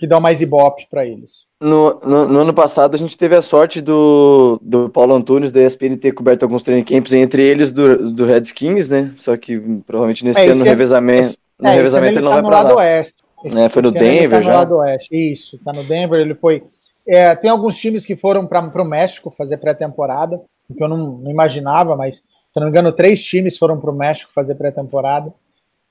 [0.02, 1.48] que dão mais ibope para eles.
[1.62, 5.62] no, no- no ano passado a gente teve a sorte do, do Paulo Antunes da
[5.62, 9.14] ESPN ter coberto alguns training camps, entre eles do, do Redskins, né?
[9.18, 12.32] Só que hum, provavelmente nesse É, ano no revezamento, no É, revezamento ele ele não
[12.32, 12.76] tá vai no lado lá.
[12.76, 13.24] oeste.
[13.44, 14.54] Esse, É, foi no ele Denver tá no já?
[14.54, 15.10] lado oeste.
[15.16, 16.20] Isso, tá no Denver.
[16.20, 16.64] Ele foi.
[17.08, 21.18] é, tem alguns times que foram para o México fazer pré-temporada, o que eu não,
[21.18, 22.24] não imaginava, mas se
[22.58, 25.34] não me engano, três times foram para o México fazer pré-temporada.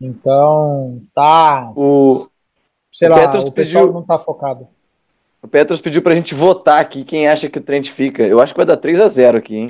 [0.00, 1.72] Então, tá.
[1.76, 2.26] O,
[2.90, 4.66] Sei O lá, Petros o pessoal pediu- não tá focado.
[5.42, 8.22] o Petros pediu pra gente votar aqui quem acha que o Trent fica.
[8.26, 9.68] Eu acho que vai dar 3x0 aqui, hein?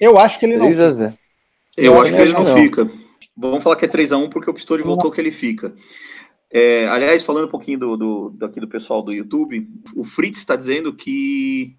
[0.00, 0.66] Eu acho que ele não.
[0.66, 1.14] 3x0.
[1.76, 2.90] Eu Eu acho que ele não, que fica.
[3.36, 5.72] Vamos falar que é 3x1 porque o Pistori voltou que ele fica.
[6.52, 10.56] É, aliás, falando um pouquinho do, do, daqui do pessoal do YouTube, o Fritz está
[10.56, 11.76] dizendo que,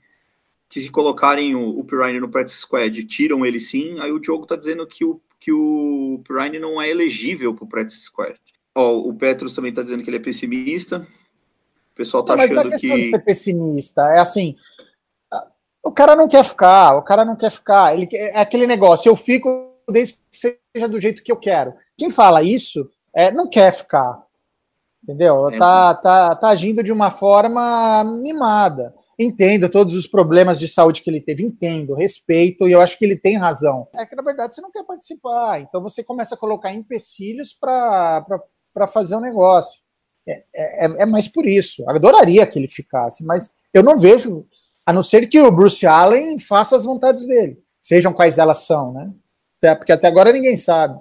[0.69, 3.99] que se colocarem o, o Pirine no practice squad, tiram ele sim.
[3.99, 7.67] Aí o Diogo está dizendo que o, que o Pirine não é elegível para o
[7.67, 8.39] practice squad.
[8.75, 11.05] Ó, o Petros também está dizendo que ele é pessimista.
[11.91, 13.09] O pessoal está não é achando de que.
[13.11, 14.01] ser pessimista.
[14.13, 14.55] É assim.
[15.83, 17.95] O cara não quer ficar, o cara não quer ficar.
[17.95, 21.73] Ele é aquele negócio, eu fico desde que seja do jeito que eu quero.
[21.97, 24.23] Quem fala isso é, não quer ficar.
[25.03, 25.49] Entendeu?
[25.49, 25.57] É.
[25.57, 28.93] Tá, tá, tá agindo de uma forma mimada.
[29.17, 33.05] Entendo todos os problemas de saúde que ele teve, entendo, respeito, e eu acho que
[33.05, 33.87] ele tem razão.
[33.95, 38.25] É que, na verdade, você não quer participar, então você começa a colocar empecilhos para
[38.87, 39.81] fazer o negócio.
[40.27, 41.83] É, é, é mais por isso.
[41.83, 44.45] Eu adoraria que ele ficasse, mas eu não vejo,
[44.85, 48.93] a não ser que o Bruce Allen faça as vontades dele, sejam quais elas são,
[48.93, 49.09] né?
[49.57, 50.99] Até- porque até agora ninguém sabe.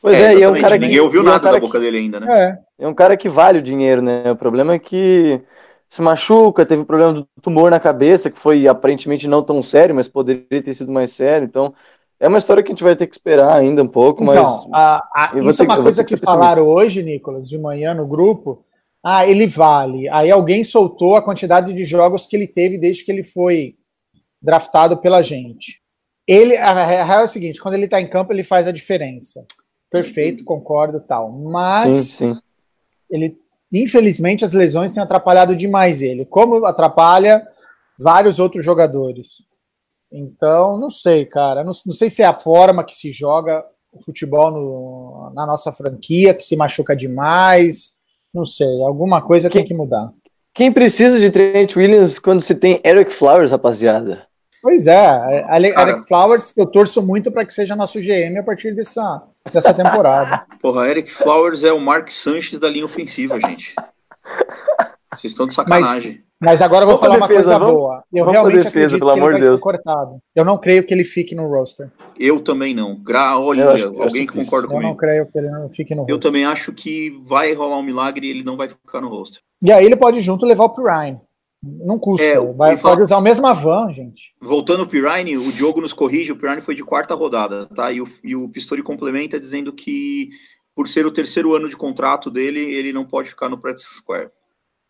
[0.00, 0.84] Pois é, e é um cara que.
[0.84, 2.58] Ninguém ouviu e é um nada cara da que- boca dele ainda, né?
[2.78, 2.84] É.
[2.84, 4.30] É um cara que vale o dinheiro, né?
[4.30, 5.40] O problema é que
[5.88, 10.08] se machuca, teve problema do tumor na cabeça, que foi aparentemente não tão sério, mas
[10.08, 11.46] poderia ter sido mais sério.
[11.46, 11.72] Então,
[12.20, 14.38] é uma história que a gente vai ter que esperar ainda um pouco, mas.
[14.38, 17.58] Então, a- a- vou isso ter é uma coisa que que falaram hoje, Nicolas, de
[17.58, 18.64] manhã no grupo.
[19.02, 20.08] Ah, ele vale.
[20.08, 23.76] Aí alguém soltou a quantidade de jogos que ele teve desde que ele foi
[24.40, 25.82] draftado pela gente.
[26.26, 28.72] Ele, a a real é o seguinte: quando ele tá em campo, ele faz a
[28.72, 29.44] diferença.
[29.90, 31.30] Perfeito, concordo tal.
[31.30, 32.40] Mas Sim, sim.
[33.10, 33.36] ele,
[33.72, 37.46] infelizmente, as lesões têm atrapalhado demais ele, como atrapalha
[37.98, 39.44] vários outros jogadores.
[40.16, 41.64] Então, não sei, cara.
[41.64, 45.72] Não, não sei se é a forma que se joga o futebol no- na nossa
[45.72, 47.92] franquia, que se machuca demais.
[48.32, 50.10] Não sei, alguma coisa tem que mudar.
[50.52, 54.26] Quem precisa de Trent Williams quando se tem Eric Flowers, rapaziada?
[54.62, 55.90] Pois é, Ale- Cara.
[55.90, 59.22] Eric Flowers, eu torço muito para que seja nosso GM a partir dessa,
[59.52, 60.46] dessa temporada.
[60.60, 63.74] Porra, Eric Flowers é o Mark Sanches da linha ofensiva, gente.
[65.12, 66.12] Vocês estão de sacanagem.
[66.12, 68.04] Mas agora eu vou falar uma defesa, coisa vamos- boa.
[68.12, 69.60] Eu realmente defesa, acredito pelo que ele amor vai de Deus.
[69.60, 70.18] ser cortado.
[70.34, 71.90] Eu não creio que ele fique no roster.
[72.18, 72.96] Eu também não.
[73.02, 74.96] Gra Olha, Eu eu alguém que concorda Eu não comigo.
[74.96, 76.20] creio que ele não fique no Eu roster.
[76.20, 79.40] também acho que vai rolar um milagre e ele não vai ficar no roster.
[79.62, 81.20] E aí ele pode junto levar o Pirine.
[81.62, 82.22] Não custa.
[82.26, 84.34] É, vai, fala- pode usar a mesma van, gente.
[84.42, 87.90] Voltando ao Pirine, o Diogo nos corrige, o Pirine foi de quarta rodada, tá?
[87.90, 90.28] E o, e o Pistori complementa dizendo que
[90.76, 94.28] por ser o terceiro ano de contrato dele, ele não pode ficar no Practice Square.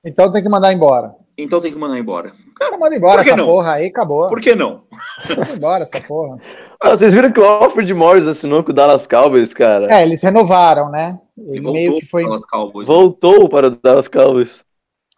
[0.04, 1.14] Então tem que mandar embora.
[1.37, 2.33] Então tem que mandar embora.
[2.57, 3.47] Cara, manda embora essa não?
[3.47, 4.29] porra aí, acabou.
[4.29, 4.83] Por que não?
[5.29, 6.38] Manda embora essa porra.
[6.81, 9.90] Ah, vocês viram que o Alfred Morris assinou com o Dallas Cowboys, cara?
[9.90, 11.18] É, eles renovaram, né?
[11.38, 12.23] Ele meio que foi.
[12.25, 12.87] para Dallas Cowboys.
[12.87, 14.62] Voltou para o Dallas Cowboys.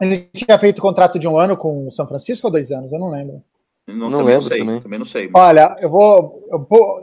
[0.01, 2.93] Ele tinha feito contrato de um ano com o São Francisco ou dois anos?
[2.93, 3.43] Eu não lembro.
[3.89, 4.79] Não, Não também não lembro sei, também.
[4.81, 4.99] também.
[5.01, 5.31] não sei.
[5.35, 6.47] Olha, eu vou.
[6.53, 7.01] eu vou-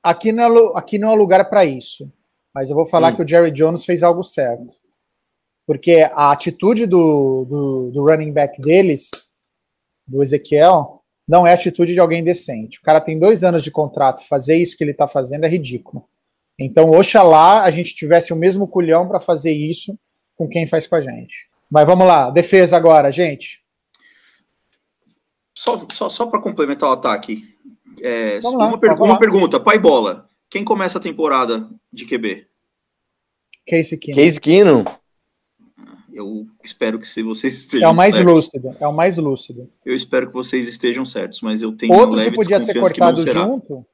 [0.00, 2.08] aqui, não é, aqui não é lugar para isso.
[2.54, 3.16] Mas eu vou falar Hum.
[3.16, 4.68] que o Jerry Jones fez algo certo.
[5.66, 9.10] Porque a atitude do, do, do running back deles,
[10.06, 12.78] do Ezequiel, não é a atitude de alguém decente.
[12.78, 16.06] O cara tem dois anos de contrato, fazer isso que ele está fazendo é ridículo.
[16.58, 19.98] Então, oxalá a gente tivesse o mesmo culhão para fazer isso
[20.36, 21.48] com quem faz com a gente.
[21.70, 23.62] Mas vamos lá, defesa agora, gente.
[25.54, 27.44] Só, só, só para complementar o ataque.
[28.02, 30.28] é, Vamos lá, uma, uma pergunta, pai bola.
[30.50, 32.46] Quem começa a temporada de QB?
[33.66, 34.20] Case Keenum.
[34.20, 34.84] Case Keenum.
[36.14, 38.32] Eu espero que se vocês estejam É o mais certos.
[38.34, 38.76] lúcido.
[38.78, 39.68] É o mais lúcido.
[39.84, 43.84] Eu espero que vocês estejam certos, mas eu tenho Outro que podia ser cortado junto,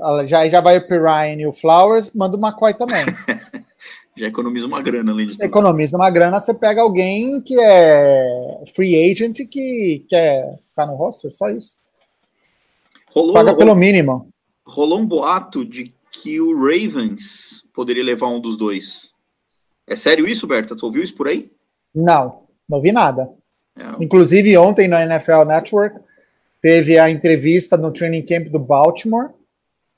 [0.00, 3.04] ah, já, já vai o Pirine e o Flowers, manda o McCoy também.
[4.16, 5.44] Já economiza uma grana além de tudo.
[5.44, 11.30] Economiza uma grana, você pega alguém que é free agent que quer ficar no roster,
[11.30, 11.76] só isso.
[13.12, 14.28] Rolou, Paga pelo mínimo.
[14.66, 19.10] rolou um boato de que o Ravens poderia levar um dos dois.
[19.86, 20.76] É sério isso, Berta?
[20.76, 21.50] Tu ouviu isso por aí?
[21.94, 23.28] Não, não vi nada.
[23.76, 25.98] É, Inclusive, ontem no NFL Network,
[26.60, 29.30] teve a entrevista no training camp do Baltimore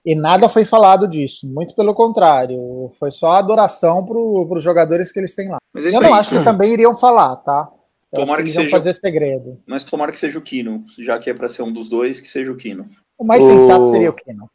[0.04, 1.46] e nada foi falado disso.
[1.46, 5.58] Muito pelo contrário, foi só adoração para os jogadores que eles têm lá.
[5.72, 6.20] mas é Eu não aí.
[6.20, 7.68] acho que também iriam falar, tá?
[8.12, 9.58] Eu Tomara que iam seja- fazer segredo.
[9.66, 12.28] Mas tomara que seja o Kino, já que é para ser um dos dois, que
[12.28, 12.86] seja o Kino.
[13.18, 14.50] O mais O- sensato seria o Kino.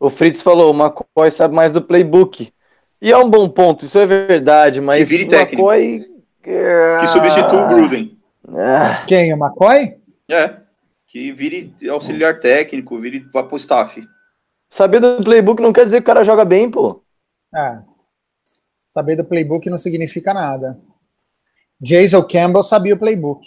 [0.00, 2.50] O Fritz falou, o McCoy sabe mais do playbook.
[3.02, 5.70] E é um bom ponto, isso é verdade, mas vire o técnico.
[5.70, 6.13] McCoy...
[6.44, 8.18] Que substitua o Gruden.
[8.48, 9.32] Ah, Quem?
[9.32, 9.96] O McCoy?
[10.30, 10.56] É.
[11.06, 14.02] Que vire auxiliar técnico, vire vá pro staff.
[14.68, 17.02] saber do playbook não quer dizer que o cara joga bem, pô.
[17.54, 17.78] É.
[18.92, 20.78] Saber do playbook não significa nada.
[21.80, 23.46] Jason Campbell sabia o playbook.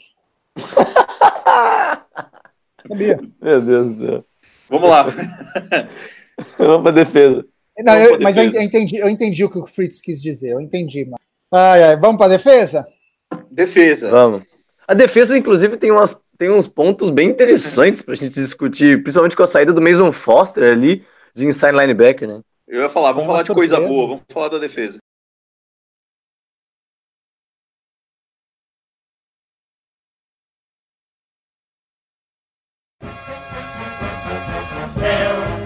[2.87, 3.19] sabia.
[3.41, 4.25] Meu Deus do céu.
[4.69, 5.03] Vamos lá.
[6.57, 7.45] Vamos pra defesa.
[7.79, 10.49] Não, Vamos eu- pra mas eu entendi, eu entendi o que o Fritz quis dizer.
[10.51, 11.17] Eu entendi, mano.
[11.51, 12.85] Ai, ai, vamos para defesa?
[13.49, 14.09] Defesa.
[14.09, 14.43] Vamos.
[14.85, 19.43] A defesa, inclusive, tem, umas, tem uns pontos bem interessantes pra gente discutir, principalmente com
[19.43, 22.41] a saída do Mason Foster ali, de inside linebacker, né?
[22.67, 24.97] Eu ia falar, vamos falar de coisa boa, vamos falar da defesa.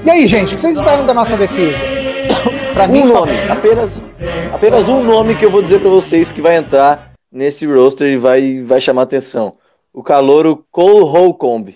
[0.06, 2.01] E aí, gente, o que vocês esperam da nossa defesa?
[2.74, 4.02] Pra mim, Um top nome, apenas,
[4.54, 8.18] apenas um nome que eu vou dizer pra vocês que vai entrar nesse roster e
[8.18, 9.58] vai, vai chamar atenção.
[9.94, 11.76] O calouro Cole Holcomb,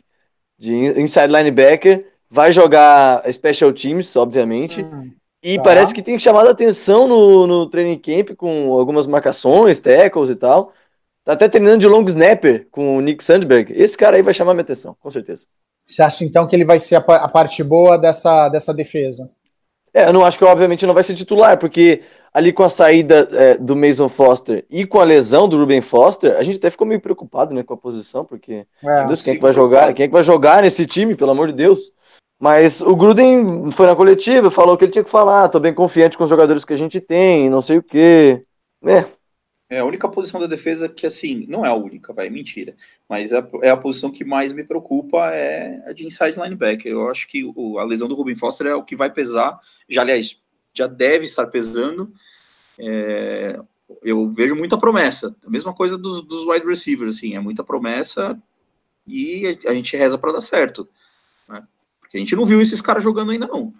[0.57, 5.11] de in- inside linebacker, vai jogar special teams, obviamente, Hum,
[5.43, 5.63] e tá.
[5.63, 10.71] parece que tem chamado atenção no, no training camp com algumas marcações, tackles e tal.
[11.23, 13.73] Tá até treinando de long snapper com o Nick Sandberg.
[13.75, 15.45] Esse cara aí vai chamar minha atenção, com certeza.
[15.85, 19.29] Você acha então que ele vai ser a parte boa dessa, dessa defesa?
[19.95, 22.01] É, eu não acho que obviamente não vai ser titular, porque
[22.33, 26.35] ali com a saída é, do Mason Foster e com a lesão do Ruben Foster,
[26.35, 29.35] a gente até ficou meio preocupado né, com a posição, porque É, Deus, quem é
[29.37, 29.93] que vai jogar?
[29.93, 31.93] Quem é que vai jogar nesse time, pelo amor de Deus?
[32.37, 35.73] Mas o Gruden foi na coletiva, falou o que ele tinha que falar, tô bem
[35.73, 38.43] confiante com os jogadores que a gente tem, não sei o quê.
[38.85, 39.05] É,
[39.67, 42.75] É a única posição da defesa que, assim, não é a única, vai, mentira.
[43.09, 46.91] Mas é a, é a posição que mais me preocupa é a de inside linebacker.
[46.91, 49.59] Eu acho que o- a lesão do Ruben Foster é o que vai pesar.
[49.89, 50.39] Já, aliás,
[50.73, 52.13] já deve estar pesando.
[52.77, 53.59] É,
[54.03, 55.35] eu vejo muita promessa.
[55.45, 58.39] A mesma coisa dos, dos wide receivers, assim, é muita promessa
[59.07, 60.87] e a, gente reza para dar certo.
[61.47, 61.63] né?
[61.99, 63.73] Porque a gente não viu esses caras jogando ainda, não.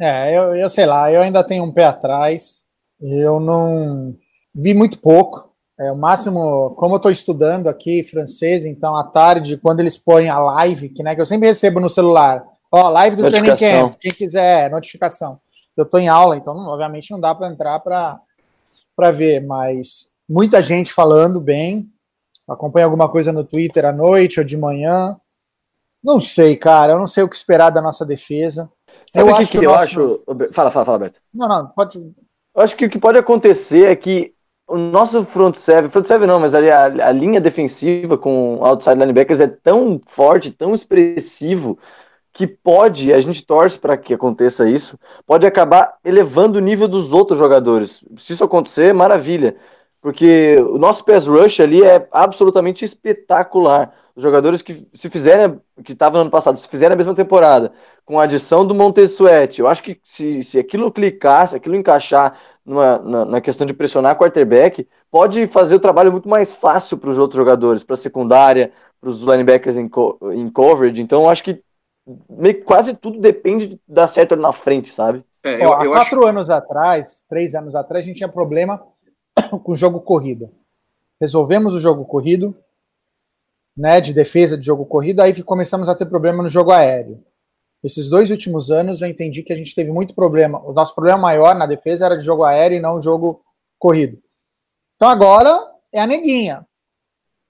[0.00, 2.64] É, eu, eu sei lá, eu ainda tenho um pé atrás.
[3.00, 4.16] Eu não
[4.54, 9.56] vi muito pouco É, o máximo, como eu estou estudando aqui francês, então à tarde,
[9.56, 13.16] quando eles põem a live, que, né, que eu sempre recebo no celular, ó, live
[13.16, 13.56] do Training.
[13.56, 15.40] Camp, quem quiser, notificação.
[15.76, 20.62] Eu estou em aula, então não- obviamente não dá para entrar para ver, mas muita
[20.62, 21.90] gente falando bem.
[22.46, 25.16] Acompanha alguma coisa no Twitter à noite ou de manhã.
[26.02, 28.70] Não sei, cara, eu não sei o que esperar da nossa defesa.
[29.12, 30.22] Sabe o que, acho que o eu nosso- acho?
[30.52, 31.20] Fala, fala, fala, Alberto.
[31.34, 31.98] Não, não, pode.
[31.98, 34.33] Eu acho que o que pode acontecer é que
[34.66, 38.98] o nosso front seven, front seven não, mas ali a, a linha defensiva com outside
[38.98, 41.78] linebackers é tão forte, tão expressivo,
[42.32, 47.12] que pode, a gente torce para que aconteça isso, pode acabar elevando o nível dos
[47.12, 48.04] outros jogadores.
[48.18, 49.56] Se isso acontecer, maravilha.
[50.02, 53.94] Porque o nosso pass rush ali é absolutamente espetacular.
[54.16, 57.72] Os jogadores que se fizerem, que estavam no ano passado, se fizerem a mesma temporada,
[58.04, 62.38] com a adição do Montesuete, eu acho que se, se aquilo clicar, se aquilo encaixar
[62.64, 67.10] numa, na, na questão de pressionar quarterback, pode fazer o trabalho muito mais fácil para
[67.10, 71.02] os outros jogadores, para a secundária, para os linebackers em, co- em coverage.
[71.02, 71.60] Então, eu acho que
[72.28, 75.24] meio, quase tudo depende de dar certo ali na frente, sabe?
[75.42, 78.28] É, Ó, eu, há eu acho quatro anos atrás, três anos atrás, a gente tinha
[78.28, 78.82] problema
[79.64, 80.50] com o jogo corrido.
[81.20, 82.56] Resolvemos o jogo corrido,
[83.76, 87.22] né, de defesa de jogo corrido, aí começamos a ter problema no jogo aéreo.
[87.82, 90.58] Esses dois últimos anos eu entendi que a gente teve muito problema.
[90.64, 93.44] O nosso problema maior na defesa era de jogo aéreo e não jogo
[93.78, 94.18] corrido.
[94.96, 96.66] Então agora é a neguinha.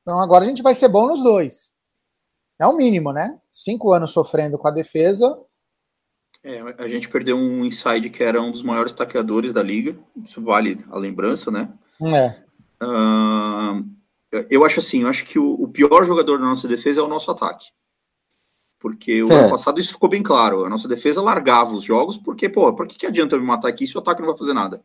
[0.02, 1.70] Então agora a gente vai ser bom nos dois.
[2.58, 3.38] É o mínimo, né?
[3.52, 5.38] Cinco anos sofrendo com a defesa,
[6.42, 9.96] É, a gente perdeu um inside que era um dos maiores tacleadores da liga.
[10.22, 11.72] Isso vale a lembrança, né?
[12.02, 12.36] é,
[12.80, 13.80] Ah,
[14.50, 17.08] eu acho assim, eu acho que o, o pior jogador da nossa defesa é o
[17.08, 17.66] nosso ataque.
[18.78, 19.40] Porque o É.
[19.40, 20.64] ano passado isso ficou bem claro.
[20.64, 23.68] A nossa defesa largava os jogos, porque, pô, por que, que adianta eu me matar
[23.68, 24.84] aqui se o ataque não vai fazer nada?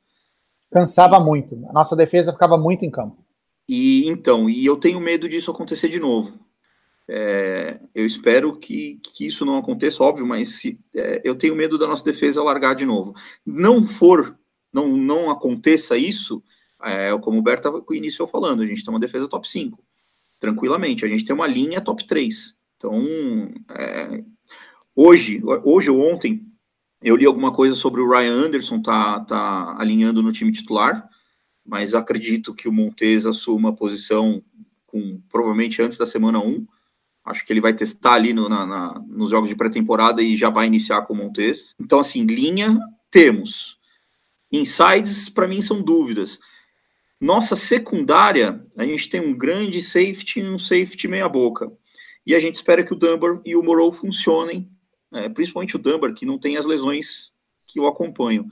[0.71, 1.55] cansava muito.
[1.67, 3.17] A nossa defesa ficava muito em campo.
[3.67, 6.39] E então, e eu tenho medo disso acontecer de novo.
[7.07, 11.77] É, eu espero que, que isso não aconteça, óbvio, mas se, é, eu tenho medo
[11.77, 13.13] da nossa defesa largar de novo.
[13.43, 14.37] Não for,
[14.71, 16.43] não, não aconteça isso,
[16.83, 19.77] é, como o Berto estava iniciou falando, a gente tem uma defesa top 5,
[20.39, 21.05] tranquilamente.
[21.05, 22.55] A gente tem uma linha top 3.
[22.77, 23.03] Então,
[23.69, 24.23] é,
[24.95, 26.45] hoje, hoje ou ontem,
[27.01, 31.09] eu li alguma coisa sobre o Ryan Anderson tá, tá alinhando no time titular
[31.69, 34.41] mas acredito que o Montes assuma a posição
[34.87, 36.65] com provavelmente antes da semana 1.
[37.23, 40.49] Acho que ele vai testar ali no, na, na, nos jogos de pré-temporada e já
[40.49, 41.75] vai iniciar com o Montes.
[41.79, 42.79] Então, assim, linha
[43.11, 43.77] temos.
[44.51, 46.39] Insides, para mim, são dúvidas.
[47.19, 51.71] Nossa secundária, a gente tem um grande safety e um safety meia-boca.
[52.25, 54.69] E a gente espera que o Dunbar e o Morrow funcionem,
[55.11, 57.31] é, principalmente o Dunbar, que não tem as lesões
[57.67, 58.45] que o acompanham.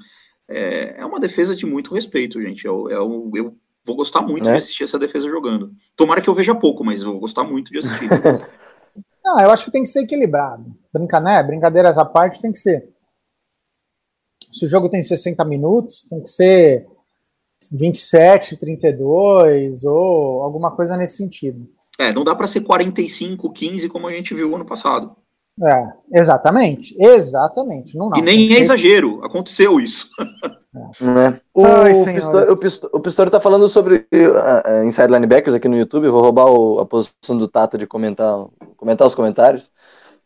[0.49, 2.65] É, é uma defesa de muito respeito, gente.
[2.65, 4.53] Eu, eu, eu vou gostar muito É.
[4.53, 5.71] de assistir essa defesa jogando.
[5.95, 8.09] Tomara que eu veja pouco, mas eu vou gostar muito de assistir.
[9.23, 10.75] Não, eu acho que tem que ser equilibrado.
[10.91, 11.41] Brinca, né?
[11.43, 12.89] Brincadeiras à parte tem que ser.
[14.51, 16.87] Se o jogo tem 60 minutos, tem que ser
[17.71, 21.67] 27, 32 ou alguma coisa nesse sentido.
[21.99, 25.15] é, não dá para ser 45, 15 como a gente viu ano passado.
[25.59, 25.87] É,
[26.19, 26.95] exatamente.
[26.99, 27.97] Exatamente.
[27.97, 30.07] Não, não, e nem é exagero, aconteceu isso.
[31.01, 31.39] Né?
[31.51, 32.05] O, Ai, o.
[32.05, 36.05] Pistori, o, Pisto- o Pistori tá falando sobre uh, inside linebackers aqui no YouTube.
[36.05, 39.71] Eu vou roubar o- a posição do Tata de comentar, comentar os comentários.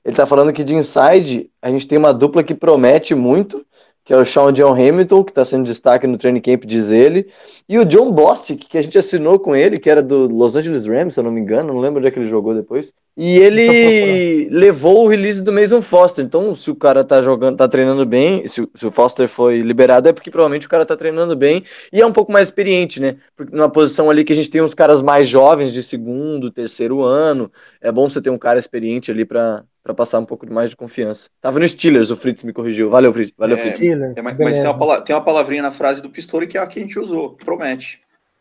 [0.04, 3.66] Ele tá falando que de inside a gente tem uma dupla que promete muito,
[4.12, 7.32] que é o Sean John Hamilton, que tá sendo destaque no training camp, diz ele,
[7.70, 10.86] e o John Bostic, que a gente assinou com ele, que era do Los Angeles
[10.86, 12.94] Rams, se eu não me engano, não lembro onde é que ele jogou depois.
[13.16, 16.26] E ele levou o release do Mason Foster.
[16.26, 19.60] Então, se o cara tá jogando, tá treinando bem, se, o- se o Foster foi
[19.62, 23.00] liberado, é porque provavelmente o cara tá treinando bem e é um pouco mais experiente,
[23.00, 23.18] né?
[23.36, 27.02] Porque numa posição ali que a gente tem uns caras mais jovens de segundo, terceiro
[27.02, 30.70] ano, é bom você ter um cara experiente ali pra, pra passar um pouco mais
[30.70, 31.30] de confiança.
[31.42, 32.90] Tava no Steelers, o Fritz me corrigiu.
[32.90, 33.34] Valeu, Fritz.
[33.38, 33.78] Valeu, É, Fritz.
[33.78, 36.62] Steelers, É, mas mas tem, uma tem uma palavrinha na frase do Pistori que é
[36.62, 38.00] a que a gente usou, promete.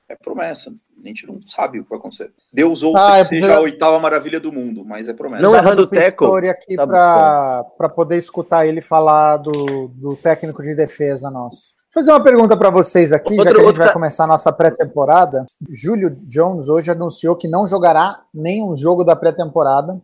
[0.09, 0.70] É promessa.
[1.03, 2.31] A gente não sabe o que vai acontecer.
[2.53, 5.40] Deus ouça Ah, que eu seja a oitava maravilha do mundo, mas é promessa.
[5.40, 10.62] Não errando do o Pistori aqui tá para poder escutar ele falar do, do técnico
[10.62, 11.74] de defesa nosso.
[11.92, 14.24] Vou fazer uma pergunta para vocês aqui, já Outro- que a gente outra- vai começar
[14.24, 15.44] a nossa pré-temporada.
[15.70, 20.00] Júlio Jones hoje anunciou que não jogará nenhum jogo da pré-temporada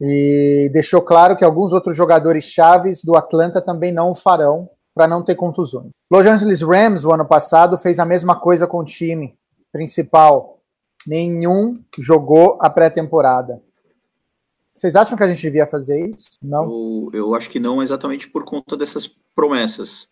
[0.00, 5.06] e deixou claro que alguns outros jogadores chaves do Atlanta também não o farão para
[5.06, 5.90] não ter contusões.
[6.10, 9.36] Los Angeles Rams, o ano passado, fez a mesma coisa com o time
[9.72, 10.58] principal.
[11.06, 13.62] Nenhum jogou a pré-temporada.
[14.74, 16.30] Vocês acham que a gente devia fazer isso?
[16.42, 16.64] Não.
[16.64, 20.08] Eu, eu acho que não exatamente por conta dessas promessas.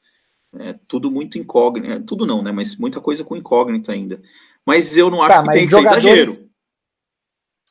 [0.59, 1.93] É tudo muito incógnito.
[1.93, 2.53] é, Tudo não, né?
[2.53, 4.21] Mas muita coisa com incógnito ainda.
[4.67, 6.48] Mas eu não acho Tá, que tem que ser exagero.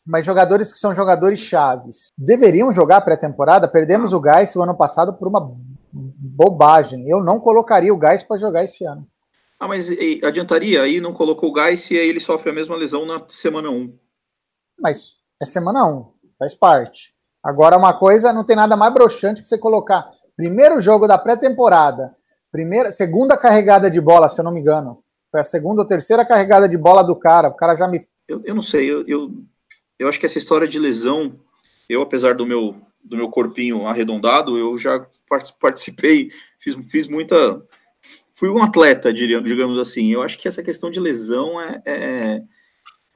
[0.08, 3.68] Mas jogadores que são jogadores chaves deveriam jogar pré-temporada?
[3.68, 5.56] Perdemos o Gás o ano passado por uma
[5.92, 7.10] bobagem.
[7.10, 9.08] Eu não colocaria o Gás para jogar esse ano.
[9.60, 10.82] Ah, mas e, adiantaria?
[10.82, 13.94] Aí não colocou o Gás e aí ele sofre a mesma lesão na semana 1.
[14.80, 16.06] Mas é semana 1,
[16.38, 17.14] faz parte.
[17.44, 22.16] Agora, uma coisa, não tem nada mais broxante que você colocar primeiro jogo da pré-temporada,
[22.52, 25.04] primeira, segunda carregada de bola, se eu não me engano.
[25.32, 27.50] Foi a segunda ou terceira carregada de bola do cara.
[27.50, 28.08] O cara já me.
[28.28, 29.32] Eu, eu não sei, eu, eu,
[30.00, 31.40] eu acho que essa história de lesão,
[31.90, 36.30] eu, apesar do meu, do meu corpinho arredondado, eu já part- participei,
[36.60, 37.64] fiz, fiz muita.
[38.34, 40.12] Fui um atleta, digamos assim.
[40.14, 42.44] Eu acho que essa questão de lesão é, é,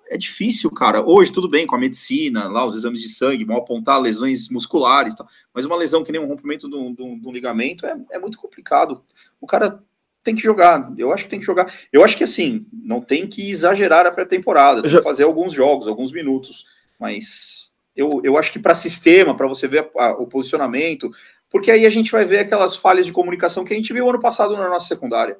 [0.09, 1.05] é difícil, cara.
[1.07, 5.13] Hoje, tudo bem, com a medicina, lá, os exames de sangue, vão apontar lesões musculares,
[5.13, 7.95] tal, mas uma lesão que nem um rompimento de de um- de um ligamento é,
[8.11, 9.03] é muito complicado.
[9.39, 9.83] O cara
[10.23, 10.91] tem que jogar.
[10.97, 11.71] Eu acho que tem que jogar.
[11.91, 15.53] Eu acho que assim, não tem que exagerar a pré-temporada, tem Já- que fazer alguns
[15.53, 16.65] jogos, alguns minutos,
[16.99, 21.09] mas eu, eu acho que para sistema, para você ver a- a- o posicionamento,
[21.49, 24.19] porque aí a gente vai ver aquelas falhas de comunicação que a gente viu ano
[24.19, 25.37] passado na nossa secundária.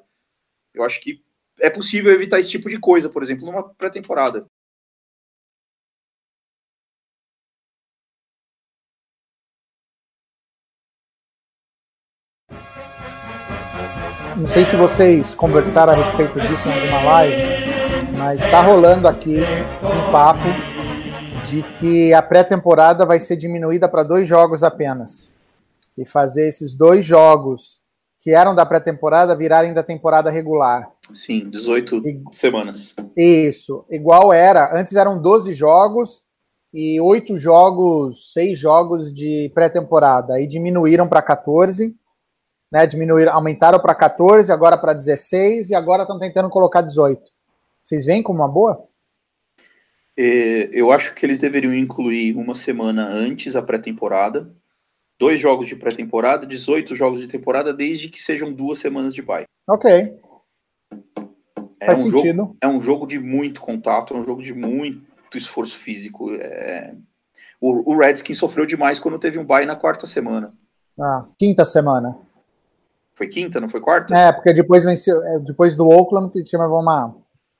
[0.74, 1.22] Eu acho que
[1.60, 4.46] é possível evitar esse tipo de coisa, por exemplo, numa pré-temporada.
[14.42, 17.36] Não sei se vocês conversaram a respeito disso em alguma live,
[18.18, 20.42] mas está rolando aqui um papo
[21.48, 25.30] de que a pré-temporada vai ser diminuída para dois jogos apenas.
[25.96, 27.80] E fazer esses dois jogos
[28.20, 30.90] que eram da pré-temporada virarem da temporada regular.
[31.14, 32.96] Sim, 18 E- semanas.
[33.16, 34.76] Isso, igual era.
[34.76, 36.24] Antes eram 12 jogos
[36.74, 40.34] e 8 jogos, 6 jogos de pré-temporada.
[40.34, 41.94] Aí diminuíram para 14,
[42.72, 42.86] né?
[42.86, 47.20] Diminuíram, aumentaram para 14, agora para 16 e agora estão tentando colocar 18.
[47.84, 48.88] Vocês veem como uma boa?
[50.16, 54.50] É, eu acho que eles deveriam incluir uma semana antes a pré-temporada,
[55.18, 59.44] dois jogos de pré-temporada, 18 jogos de temporada, desde que sejam duas semanas de bye.
[59.68, 60.18] Ok,
[61.80, 62.36] É faz um, sentido.
[62.38, 66.32] jogo, é um jogo de muito contato, é um jogo de muito esforço físico.
[66.34, 66.94] é-
[67.60, 70.52] O, o Redskins sofreu demais quando teve um bye na quarta semana.
[71.00, 72.18] Ah, quinta semana.
[73.22, 74.12] Foi quinta, não foi quarta?
[74.16, 77.14] É, porque depois venceu, é, depois do Oakland tivemos uma,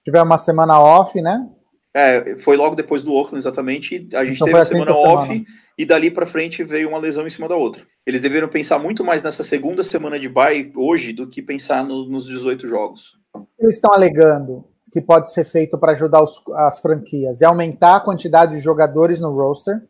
[0.05, 1.49] tivemos uma semana off, né?
[1.95, 4.09] É, foi logo depois do Oakland, exatamente.
[4.13, 5.45] A gente Então teve a semana off semana.
[5.79, 7.85] e dali pra frente veio uma lesão em cima da outra.
[8.05, 12.09] Eles deveriam pensar muito mais nessa segunda semana de bye hoje do que pensar no-
[12.09, 13.13] nos 18 jogos.
[13.57, 18.01] eles estão alegando que pode ser feito para ajudar os- as franquias é aumentar a
[18.01, 19.81] quantidade de jogadores no roster.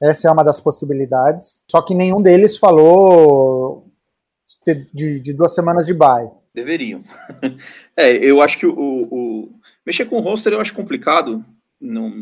[0.00, 1.64] Essa é uma das possibilidades.
[1.68, 3.88] Só que nenhum deles falou
[4.64, 6.30] de, de- duas semanas de bye.
[6.54, 7.02] Deveriam.
[7.96, 11.44] é, eu acho que o, o- mexer com o roster eu acho complicado.
[11.80, 12.12] Não,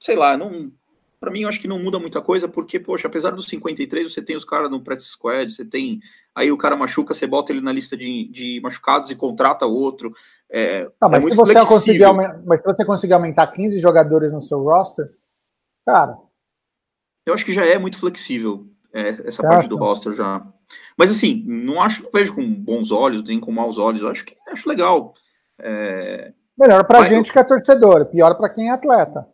[0.00, 0.70] sei lá, não.
[1.18, 4.20] Para mim, eu acho que não muda muita coisa, porque, poxa, apesar dos 53, você
[4.20, 6.00] tem os caras no practice squad, você tem.
[6.34, 10.12] Aí o cara machuca, você bota ele na lista de, de machucados e contrata outro.
[10.50, 12.08] É, mas, é se você conseguir, flexível.
[12.08, 15.10] aumen- mas se você conseguir aumentar 15 jogadores no seu roster,
[15.86, 16.18] cara,
[17.26, 20.46] Eu acho que já é muito flexível é, essa Você parte do roster já.
[20.96, 24.02] Mas assim, não acho, não vejo com bons olhos, nem com maus olhos.
[24.02, 25.14] Eu acho que acho legal.
[25.60, 29.26] É, melhor pra Mas- gente que é torcedor, pior pra quem é atleta.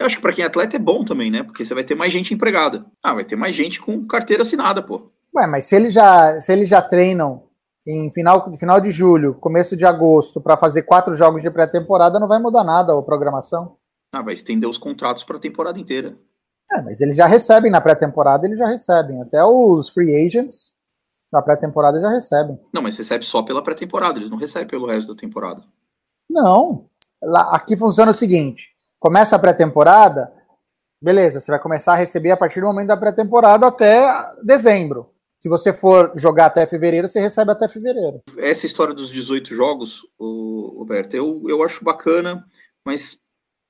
[0.00, 1.42] Eu acho que para quem é atleta é bom também, né?
[1.42, 2.86] Porque você vai ter mais gente empregada.
[3.02, 5.10] Ah, vai ter mais gente com carteira assinada, pô.
[5.36, 7.44] Ué, mas se eles já, se eles já treinam
[7.86, 12.28] em final, final de julho, começo de agosto, para fazer quatro jogos de pré-temporada, não
[12.28, 13.76] vai mudar nada a programação.
[14.12, 16.16] Ah, vai estender os contratos para a temporada inteira.
[16.72, 19.20] É, mas eles já recebem na pré-temporada, eles já recebem.
[19.20, 20.74] Até os free agents
[21.32, 22.58] na pré-temporada já recebem.
[22.72, 25.62] Não, mas recebe só pela pré-temporada, eles não recebem pelo resto da temporada.
[26.28, 26.86] Não.
[27.22, 30.32] Lá, aqui funciona o seguinte: começa a pré-temporada,
[31.02, 35.10] beleza, você vai começar a receber a partir do momento da pré-temporada até dezembro.
[35.42, 38.20] Se você for jogar até fevereiro, você recebe até fevereiro.
[38.36, 42.44] Essa história dos 18 jogos, Roberto, eu, eu acho bacana,
[42.84, 43.18] mas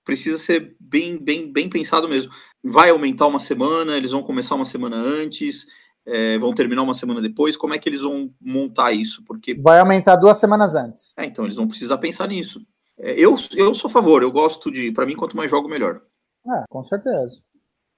[0.05, 2.33] precisa ser bem, bem, bem pensado mesmo.
[2.63, 5.67] Vai aumentar uma semana, eles vão começar uma semana antes,
[6.07, 7.57] é, vão terminar uma semana depois.
[7.57, 9.23] Como é que eles vão montar isso?
[9.25, 11.13] Porque Vai aumentar duas semanas antes.
[11.17, 12.61] É, então eles vão precisar pensar nisso.
[12.99, 14.93] É, eu, eu sou a favor, eu gosto de.
[14.93, 16.03] Para mim, quanto mais jogo, melhor.
[16.47, 17.41] É, com certeza.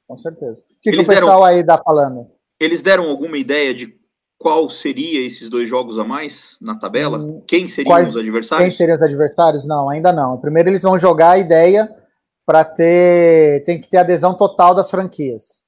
[0.07, 0.63] Com certeza.
[0.63, 2.27] O que, que o pessoal deram- aí tá falando?
[2.61, 3.97] Eles deram alguma ideia de
[4.39, 7.19] qual seria esses dois jogos a mais na tabela?
[7.19, 8.77] Hum, Quem seriam quais- os Quem adversários?
[8.77, 9.67] seriam os adversários?
[9.67, 10.39] Não, ainda não.
[10.39, 11.93] Primeiro eles vão jogar a ideia
[12.47, 13.63] para ter.
[13.65, 15.61] Tem que ter adesão total das franquias.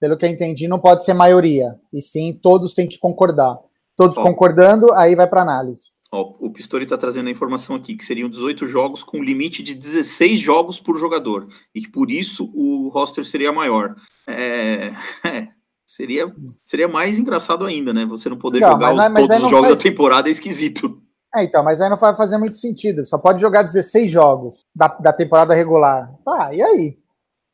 [0.00, 1.76] Pelo que eu entendi, não pode ser maioria.
[1.92, 3.58] E sim, todos têm que concordar.
[3.96, 5.92] todos concordando, aí vai para análise.
[6.12, 10.38] O Pistori está trazendo a informação aqui que seriam 18 jogos com limite de 16
[10.40, 13.94] jogos por jogador e que por isso o roster seria maior.
[14.26, 14.92] É,
[15.26, 15.48] é,
[15.86, 16.32] seria,
[16.64, 18.04] seria mais engraçado ainda, né?
[18.06, 20.32] Você não poder Não, jogar mas- os- mas todos os jogos faz- da temporada é
[20.32, 21.00] esquisito.
[21.34, 23.04] É, então, mas aí não vai fazer muito sentido.
[23.04, 26.12] Só pode jogar 16 jogos da, da temporada regular.
[26.24, 26.98] Tá, e aí?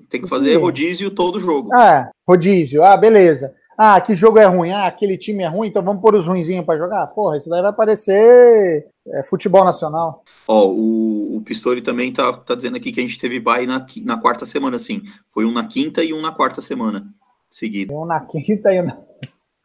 [0.09, 1.73] Tem que fazer rodízio todo jogo.
[1.73, 2.83] Ah, rodízio.
[2.83, 3.55] Ah, beleza.
[3.83, 4.73] Ah, que jogo é ruim?
[4.73, 7.07] Ah, aquele time é ruim, então vamos pôr os ruinzinhos pra jogar?
[7.07, 10.23] Porra, isso daí vai parecer é, futebol nacional.
[10.47, 13.87] Ó, o, o Pistori também tá, tá dizendo aqui que a gente teve bye na,
[14.05, 15.03] na quarta semana, sim.
[15.29, 17.07] Foi um na quinta e um na quarta semana
[17.49, 17.95] seguida.
[17.95, 18.99] Um na quinta e um na...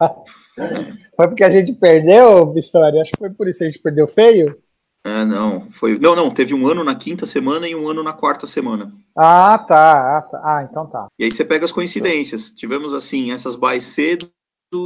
[1.16, 3.00] Foi porque a gente perdeu, Pistori?
[3.00, 4.56] Acho que foi por isso que a gente perdeu feio.
[5.04, 5.98] É, não, foi.
[5.98, 8.92] Não, não, teve um ano na quinta semana e um ano na quarta semana.
[9.16, 10.18] Ah, tá.
[10.18, 10.40] Ah, tá.
[10.42, 11.06] ah então tá.
[11.18, 12.50] E aí você pega as coincidências.
[12.50, 14.28] Tivemos, assim, essas buys cedo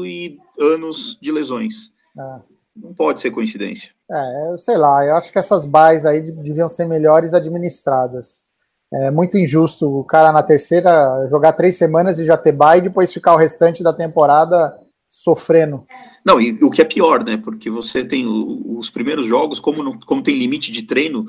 [0.04, 1.90] e anos de lesões.
[2.18, 2.40] Ah.
[2.76, 3.90] Não pode ser coincidência.
[4.10, 8.46] É, eu sei lá, eu acho que essas buys aí de- deviam ser melhores administradas.
[8.92, 12.82] É muito injusto o cara na terceira jogar três semanas e já ter buy e
[12.82, 14.76] depois ficar o restante da temporada
[15.10, 15.84] sofrendo.
[16.24, 17.36] Não, e o que é pior, né?
[17.36, 21.26] Porque você tem os primeiros jogos, como, não- como tem limite de treino,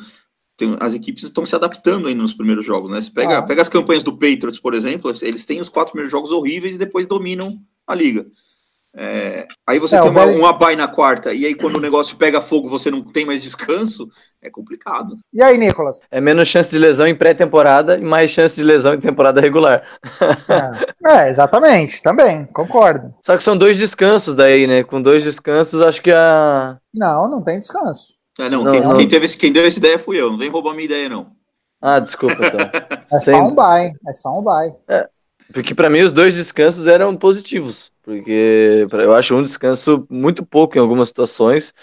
[0.55, 3.01] tem- as equipes estão se adaptando ainda nos primeiros jogos, né?
[3.01, 3.41] Você pega, Ah.
[3.41, 6.77] pega as campanhas do Patriots, por exemplo, eles têm os quatro primeiros jogos horríveis e
[6.79, 7.57] depois dominam
[7.87, 8.25] a liga.
[8.93, 11.81] É, aí você É, tem uma, Bel- uma bye na quarta, e aí quando o
[11.81, 14.09] negócio pega fogo você não tem mais descanso,
[14.41, 15.17] é complicado.
[15.33, 15.99] E aí, Nicolas?
[16.09, 19.83] É menos chance de lesão em pré-temporada e mais chance de lesão em temporada regular.
[21.03, 23.13] É, é, exatamente, também, concordo.
[23.25, 24.83] Só que são dois descansos daí, né?
[24.83, 26.77] Com dois descansos, acho que a.
[26.95, 28.15] Não, não tem descanso.
[28.39, 28.97] É, não, Não, quem, não.
[28.97, 31.27] quem teve esse, quem deu essa ideia fui eu, não vem roubar minha ideia, não.
[31.81, 32.59] Ah, desculpa, então.
[33.13, 34.73] É Sem- só um buy, é só um buy.
[35.53, 37.91] Porque pra mim os dois descansos eram positivos.
[38.03, 41.73] Porque eu acho um descanso muito pouco em algumas situações.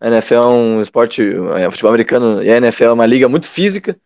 [0.00, 1.22] A NFL é um esporte,
[1.56, 3.96] é, futebol americano e a NFL é uma liga muito física.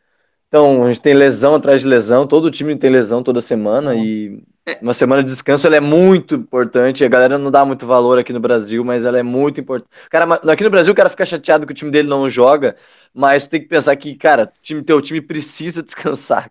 [0.48, 4.42] Então a gente tem lesão atrás de lesão, todo time tem lesão toda semana e
[4.82, 7.04] uma semana de descanso ela é muito importante.
[7.04, 9.88] A galera não dá muito valor aqui no Brasil, mas ela é muito importante.
[10.10, 12.76] Cara, aqui no Brasil o cara fica chateado que o time dele não joga,
[13.14, 16.48] mas tem que pensar que, cara, o time, teu time precisa descansar.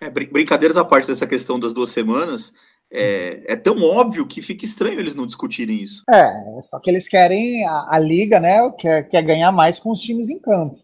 [0.00, 2.52] É, brin- brincadeiras à parte dessa questão das duas semanas,
[2.92, 6.02] é, é tão óbvio que fica estranho eles não discutirem isso.
[6.10, 10.00] É, só que eles querem, a, a liga, né, quer, quer ganhar mais com os
[10.00, 10.78] times em campo.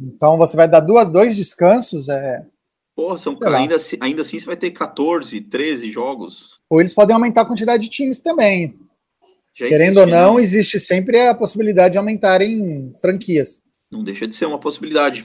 [0.00, 2.44] Então você vai dar duas, dois descansos, é,
[2.94, 6.58] Porra, são, ainda, assim- ainda assim você vai ter 14, 13 jogos.
[6.70, 8.74] ou eles podem aumentar a quantidade de times também.
[9.54, 10.42] Já Querendo existe, ou não, né?
[10.42, 13.60] existe sempre a possibilidade de aumentarem franquias.
[13.90, 15.24] Não deixa de ser uma possibilidade.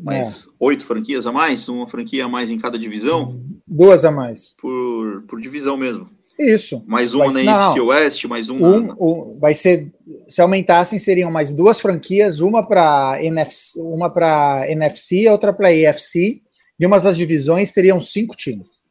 [0.00, 4.54] Mas oito franquias a mais, uma franquia a mais em cada divisão, Duas a mais.
[4.60, 6.08] por, por divisão mesmo.
[6.38, 6.82] Isso.
[6.86, 7.60] Mais uma Mas na não.
[7.62, 8.66] NFC Oeste, mais uma.
[8.66, 9.92] Um, um- vai ser,
[10.28, 16.40] se aumentassem, seriam mais duas franquias, uma para NFC, uma para NFC, outra para EFC.
[16.78, 18.82] De umas das divisões teriam cinco times,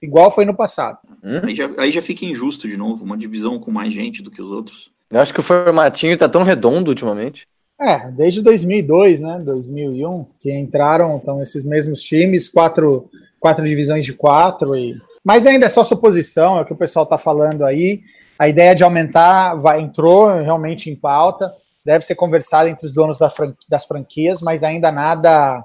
[0.00, 0.98] igual foi no passado.
[1.42, 4.40] Aí, já, aí já fica injusto de novo, uma divisão com mais gente do que
[4.40, 4.90] os outros.
[5.10, 7.48] Eu acho que o formatinho tá tão redondo ultimamente.
[7.80, 13.08] É, desde 2002, né, 2001, que entraram então esses mesmos times, quatro,
[13.38, 17.02] quatro divisões de quatro e mas ainda é só suposição, é o que o pessoal
[17.04, 18.02] está falando aí.
[18.38, 21.52] A ideia de aumentar vai, entrou realmente em pauta,
[21.84, 25.62] deve ser conversado entre os donos da fran- das franquias, mas ainda nada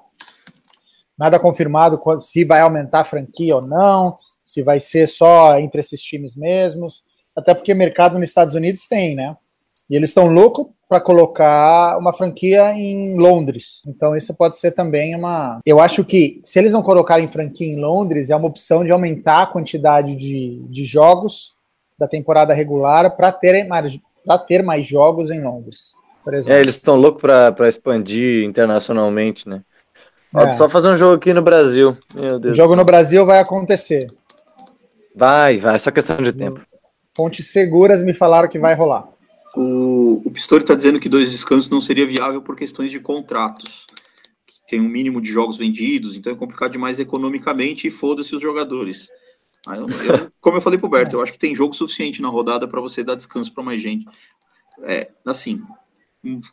[1.17, 6.01] nada confirmado se vai aumentar a franquia ou não, se vai ser só entre esses
[6.01, 7.01] times mesmos,
[7.33, 9.37] até porque mercado nos Estados Unidos tem, né?
[9.89, 13.81] E eles estão loucos para colocar uma franquia em Londres.
[13.87, 15.59] Então isso pode ser também uma.
[15.65, 19.43] Eu acho que se eles não colocarem franquia em Londres, é uma opção de aumentar
[19.43, 21.53] a quantidade de, de jogos
[21.97, 25.93] da temporada regular para ter mais para ter mais jogos em Londres.
[26.23, 26.57] Por exemplo.
[26.57, 29.61] É, eles estão loucos pra expandir internacionalmente, né?
[30.35, 30.49] É.
[30.49, 31.95] só fazer um jogo aqui no Brasil.
[32.51, 32.83] Jogo no.
[32.83, 34.07] Brasil vai acontecer.
[35.15, 36.59] Vai, vai, só questão de tempo.
[37.15, 39.07] Fontes seguras me falaram que vai rolar.
[39.55, 43.85] O, o Pistori está dizendo que dois descansos não seria viável por questões de contratos.
[44.45, 48.41] Que tem um mínimo de jogos vendidos, então é complicado demais economicamente e foda-se os
[48.41, 49.09] jogadores.
[49.67, 52.67] Eu- eu- como eu falei pro Berto, eu acho que tem jogo suficiente na rodada
[52.67, 54.05] para você dar descanso para mais gente.
[54.83, 55.61] É, assim,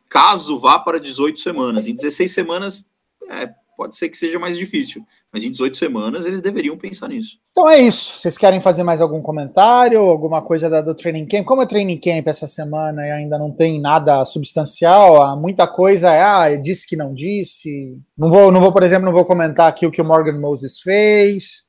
[0.08, 2.88] caso vá para 18 semanas, em 16 semanas
[3.28, 5.02] é, pode ser que seja mais difícil,
[5.32, 7.38] mas em 18 semanas eles deveriam pensar nisso.
[7.50, 8.18] Então é isso.
[8.18, 11.44] Vocês querem fazer mais algum comentário, alguma coisa da, do training camp?
[11.44, 16.10] Como é training camp essa semana e ainda não tem nada substancial, há muita coisa
[16.12, 17.96] é, ah, disse que não disse.
[18.16, 20.80] Não vou, não vou, por exemplo, não vou comentar aqui o que o Morgan Moses
[20.80, 21.62] fez.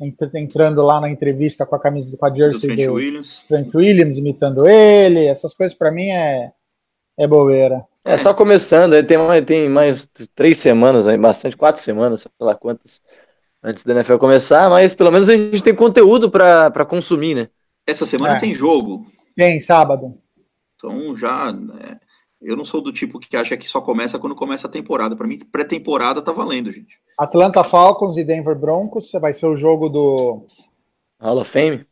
[0.00, 3.44] entr- entrando lá na entrevista com a camisa, com a Do jersey Trent do Williams.
[3.48, 6.52] Trent Williams, imitando ele, essas coisas pra mim é,
[7.18, 7.84] é bobeira.
[8.04, 12.30] É, só começando, aí tem mais, tem mais três semanas aí, bastante, quatro semanas, sei
[12.40, 13.02] lá quantas,
[13.62, 17.48] antes da NFL começar, mas pelo menos a gente tem conteúdo pra consumir, né?
[17.86, 18.38] Essa semana É.
[18.38, 19.04] tem jogo.
[19.36, 20.14] Tem, sábado.
[20.76, 21.52] Então já.
[21.52, 21.98] né,
[22.40, 25.16] eu não sou do tipo que acha que só começa quando começa a temporada.
[25.16, 26.98] Para mim, pré-temporada tá valendo, gente.
[27.18, 30.46] Atlanta Falcons e Denver Broncos, vai ser o jogo do
[31.20, 31.84] Hall of Fame.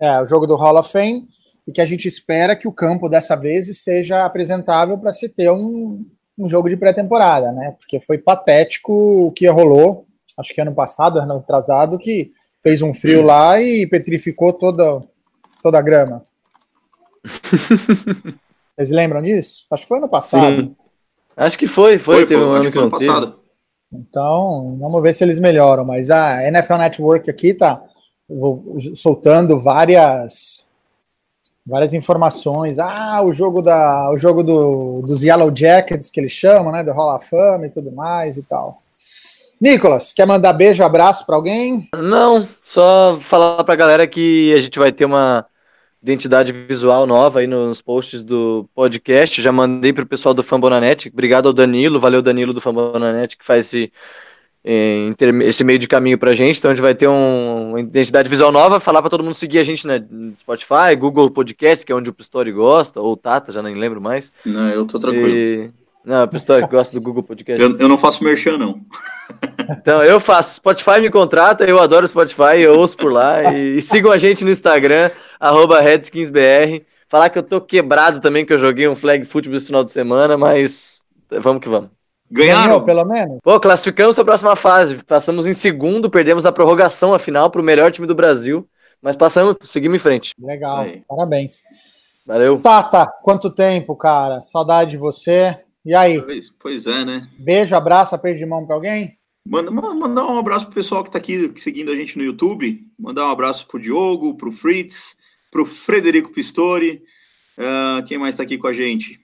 [0.00, 1.26] é, o jogo do Hall of Fame,
[1.66, 5.50] e que a gente espera que o campo dessa vez esteja apresentável para se ter
[5.50, 6.06] um,
[6.38, 7.74] um jogo de pré-temporada, né?
[7.78, 8.92] Porque foi patético
[9.26, 10.06] o que rolou,
[10.38, 12.30] acho que ano passado, ano atrasado, que
[12.62, 15.00] fez um frio lá e petrificou toda,
[15.62, 16.22] toda a grama.
[18.76, 19.66] Vocês lembram disso?
[19.70, 20.60] Acho que foi ano passado.
[20.60, 20.76] Sim.
[21.36, 23.06] Acho que foi, foi, teve um acho ano que não teve.
[23.06, 23.40] passado.
[23.92, 25.84] Então, vamos ver se eles melhoram.
[25.84, 27.82] Mas a NFL Network aqui tá
[28.94, 30.55] soltando várias
[31.66, 32.78] várias informações.
[32.78, 36.92] Ah, o jogo da o jogo do, dos Yellow Jackets que eles chamam, né, do
[36.92, 38.82] Hall of Fame e tudo mais e tal.
[39.60, 41.88] Nicolas, quer mandar beijo, abraço para alguém?
[41.94, 45.46] Não, só falar pra galera que a gente vai ter uma
[46.02, 49.40] identidade visual nova aí nos posts do podcast.
[49.40, 51.08] Já mandei pro pessoal do Fambonanet.
[51.08, 53.90] Obrigado ao Danilo, valeu Danilo do Fambonanet que faz esse,
[55.44, 56.58] esse meio de caminho pra gente.
[56.58, 58.80] Então a gente vai ter um- uma identidade visual nova.
[58.80, 62.10] Falar pra todo mundo seguir a gente né, no Spotify, Google Podcast, que é onde
[62.10, 64.32] o Pistori gosta, ou Tata, já nem lembro mais.
[64.44, 65.28] Não, eu tô tranquilo.
[65.28, 65.70] E...
[66.04, 67.62] Não, o Pistori gosta do Google Podcast.
[67.62, 68.80] Eu, eu não faço merchan, não.
[69.68, 70.54] Então, eu faço.
[70.56, 73.52] Spotify me contrata, eu adoro Spotify, eu ouço por lá.
[73.52, 75.10] E, e sigam a gente no Instagram,
[75.40, 76.84] arroba RedskinsBR.
[77.08, 79.90] Falar que eu tô quebrado também, que eu joguei um flag football esse final de
[79.90, 81.04] semana, mas
[81.40, 81.90] vamos que vamos.
[82.30, 82.66] Ganharam?
[82.66, 83.38] Ganhou, pelo menos?
[83.42, 85.02] Pô, classificamos a próxima fase.
[85.04, 88.68] Passamos em segundo, perdemos a prorrogação a final para o melhor time do Brasil.
[89.00, 90.32] Mas passamos, seguimos em frente.
[90.40, 91.62] Legal, parabéns.
[92.26, 92.58] Valeu.
[92.60, 94.40] Tata, quanto tempo, cara?
[94.42, 95.56] Saudade de você.
[95.84, 97.28] E aí, Pois, pois é, né?
[97.38, 99.16] beijo, abraço, aperto de mão para alguém?
[99.48, 102.80] Manda, ma- mandar um abraço pro pessoal que tá aqui seguindo a gente no YouTube.
[102.98, 105.14] Mandar um abraço pro Diogo, pro Fritz,
[105.52, 107.00] pro Frederico Pistori.
[107.56, 109.20] Ah, quem mais tá aqui com a gente?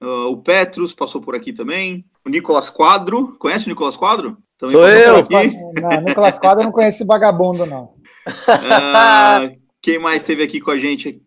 [0.00, 2.04] Ah, o Petrus passou por aqui também.
[2.24, 3.36] O Nicolas Quadro.
[3.38, 4.36] Conhece o Nicolas Quadro?
[4.58, 5.26] Também Sou eu.
[5.26, 5.56] por aqui.
[5.80, 7.94] Não, Nicolas Quadro eu não conhece esse vagabundo, não.
[8.46, 11.22] Ah, quem mais esteve aqui com a gente?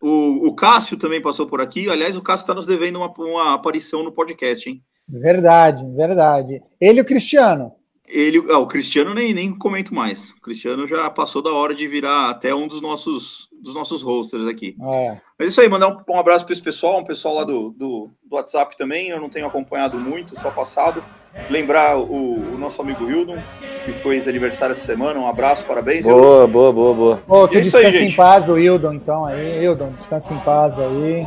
[0.00, 1.88] O, o Cássio também passou por aqui.
[1.88, 4.82] Aliás, o Cássio está nos devendo uma, uma aparição no podcast, hein?
[5.08, 6.60] Verdade, verdade.
[6.80, 7.72] Ele e o Cristiano.
[8.08, 10.30] Ele, ah, o Cristiano nem, nem comento mais.
[10.30, 14.46] O Cristiano já passou da hora de virar até um dos nossos, dos nossos hosters
[14.48, 14.76] aqui.
[14.82, 15.16] É.
[15.38, 18.10] Mas isso aí, mandar um, um abraço para esse pessoal, um pessoal lá do, do,
[18.24, 19.08] do WhatsApp também.
[19.08, 21.02] Eu não tenho acompanhado muito, só passado.
[21.48, 23.38] Lembrar o, o nosso amigo Hildon,
[23.84, 25.20] que foi aniversário essa semana.
[25.20, 26.04] Um abraço, parabéns.
[26.04, 26.20] Hildon.
[26.20, 27.22] Boa, boa, boa, boa.
[27.44, 29.62] Ô, que É isso aí, descanse em paz do Hildon, então, aí.
[29.62, 31.26] Hildon, descanse em paz aí.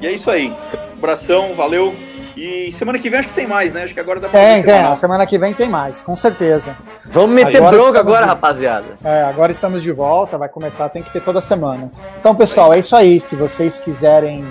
[0.00, 0.52] E é isso aí.
[0.98, 1.94] Abração, valeu.
[2.36, 3.82] E semana que vem acho que tem mais, né?
[3.84, 4.82] Acho que agora dá pra Tem, fazer tem.
[4.84, 6.76] A semana que vem tem mais, com certeza.
[7.06, 8.84] Vamos meter Agora bronca agora, de- rapaziada.
[9.04, 11.90] É, agora estamos de volta, vai começar, tem que ter toda semana.
[12.20, 13.20] Então, pessoal, é isso aí.
[13.20, 14.44] Se vocês quiserem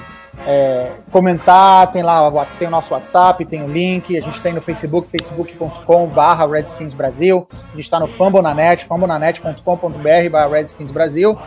[0.47, 4.53] é, comentar, tem lá o- tem o nosso WhatsApp, tem o link, a gente tem
[4.53, 11.37] no Facebook, facebook.com.br Redskins Brasil, a gente está no Fambonanet, fambonanet.com.br barra Redskins Brasil,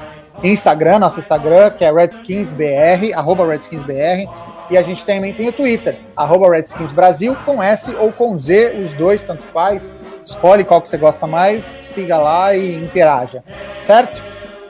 [0.42, 4.28] Instagram, nosso Instagram, que é RedskinsBR, arroba RedskinsBR,
[4.70, 8.80] e a gente também tem o Twitter, arroba Redskins Brasil, com S ou com Z,
[8.82, 9.90] os dois, tanto faz.
[10.24, 13.44] Escolhe qual que você gosta mais, siga lá e interaja,
[13.80, 14.22] certo?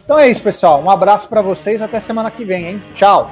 [0.05, 0.83] Então é isso, pessoal.
[0.83, 2.83] Um abraço para vocês, até semana que vem, hein?
[2.93, 3.31] Tchau!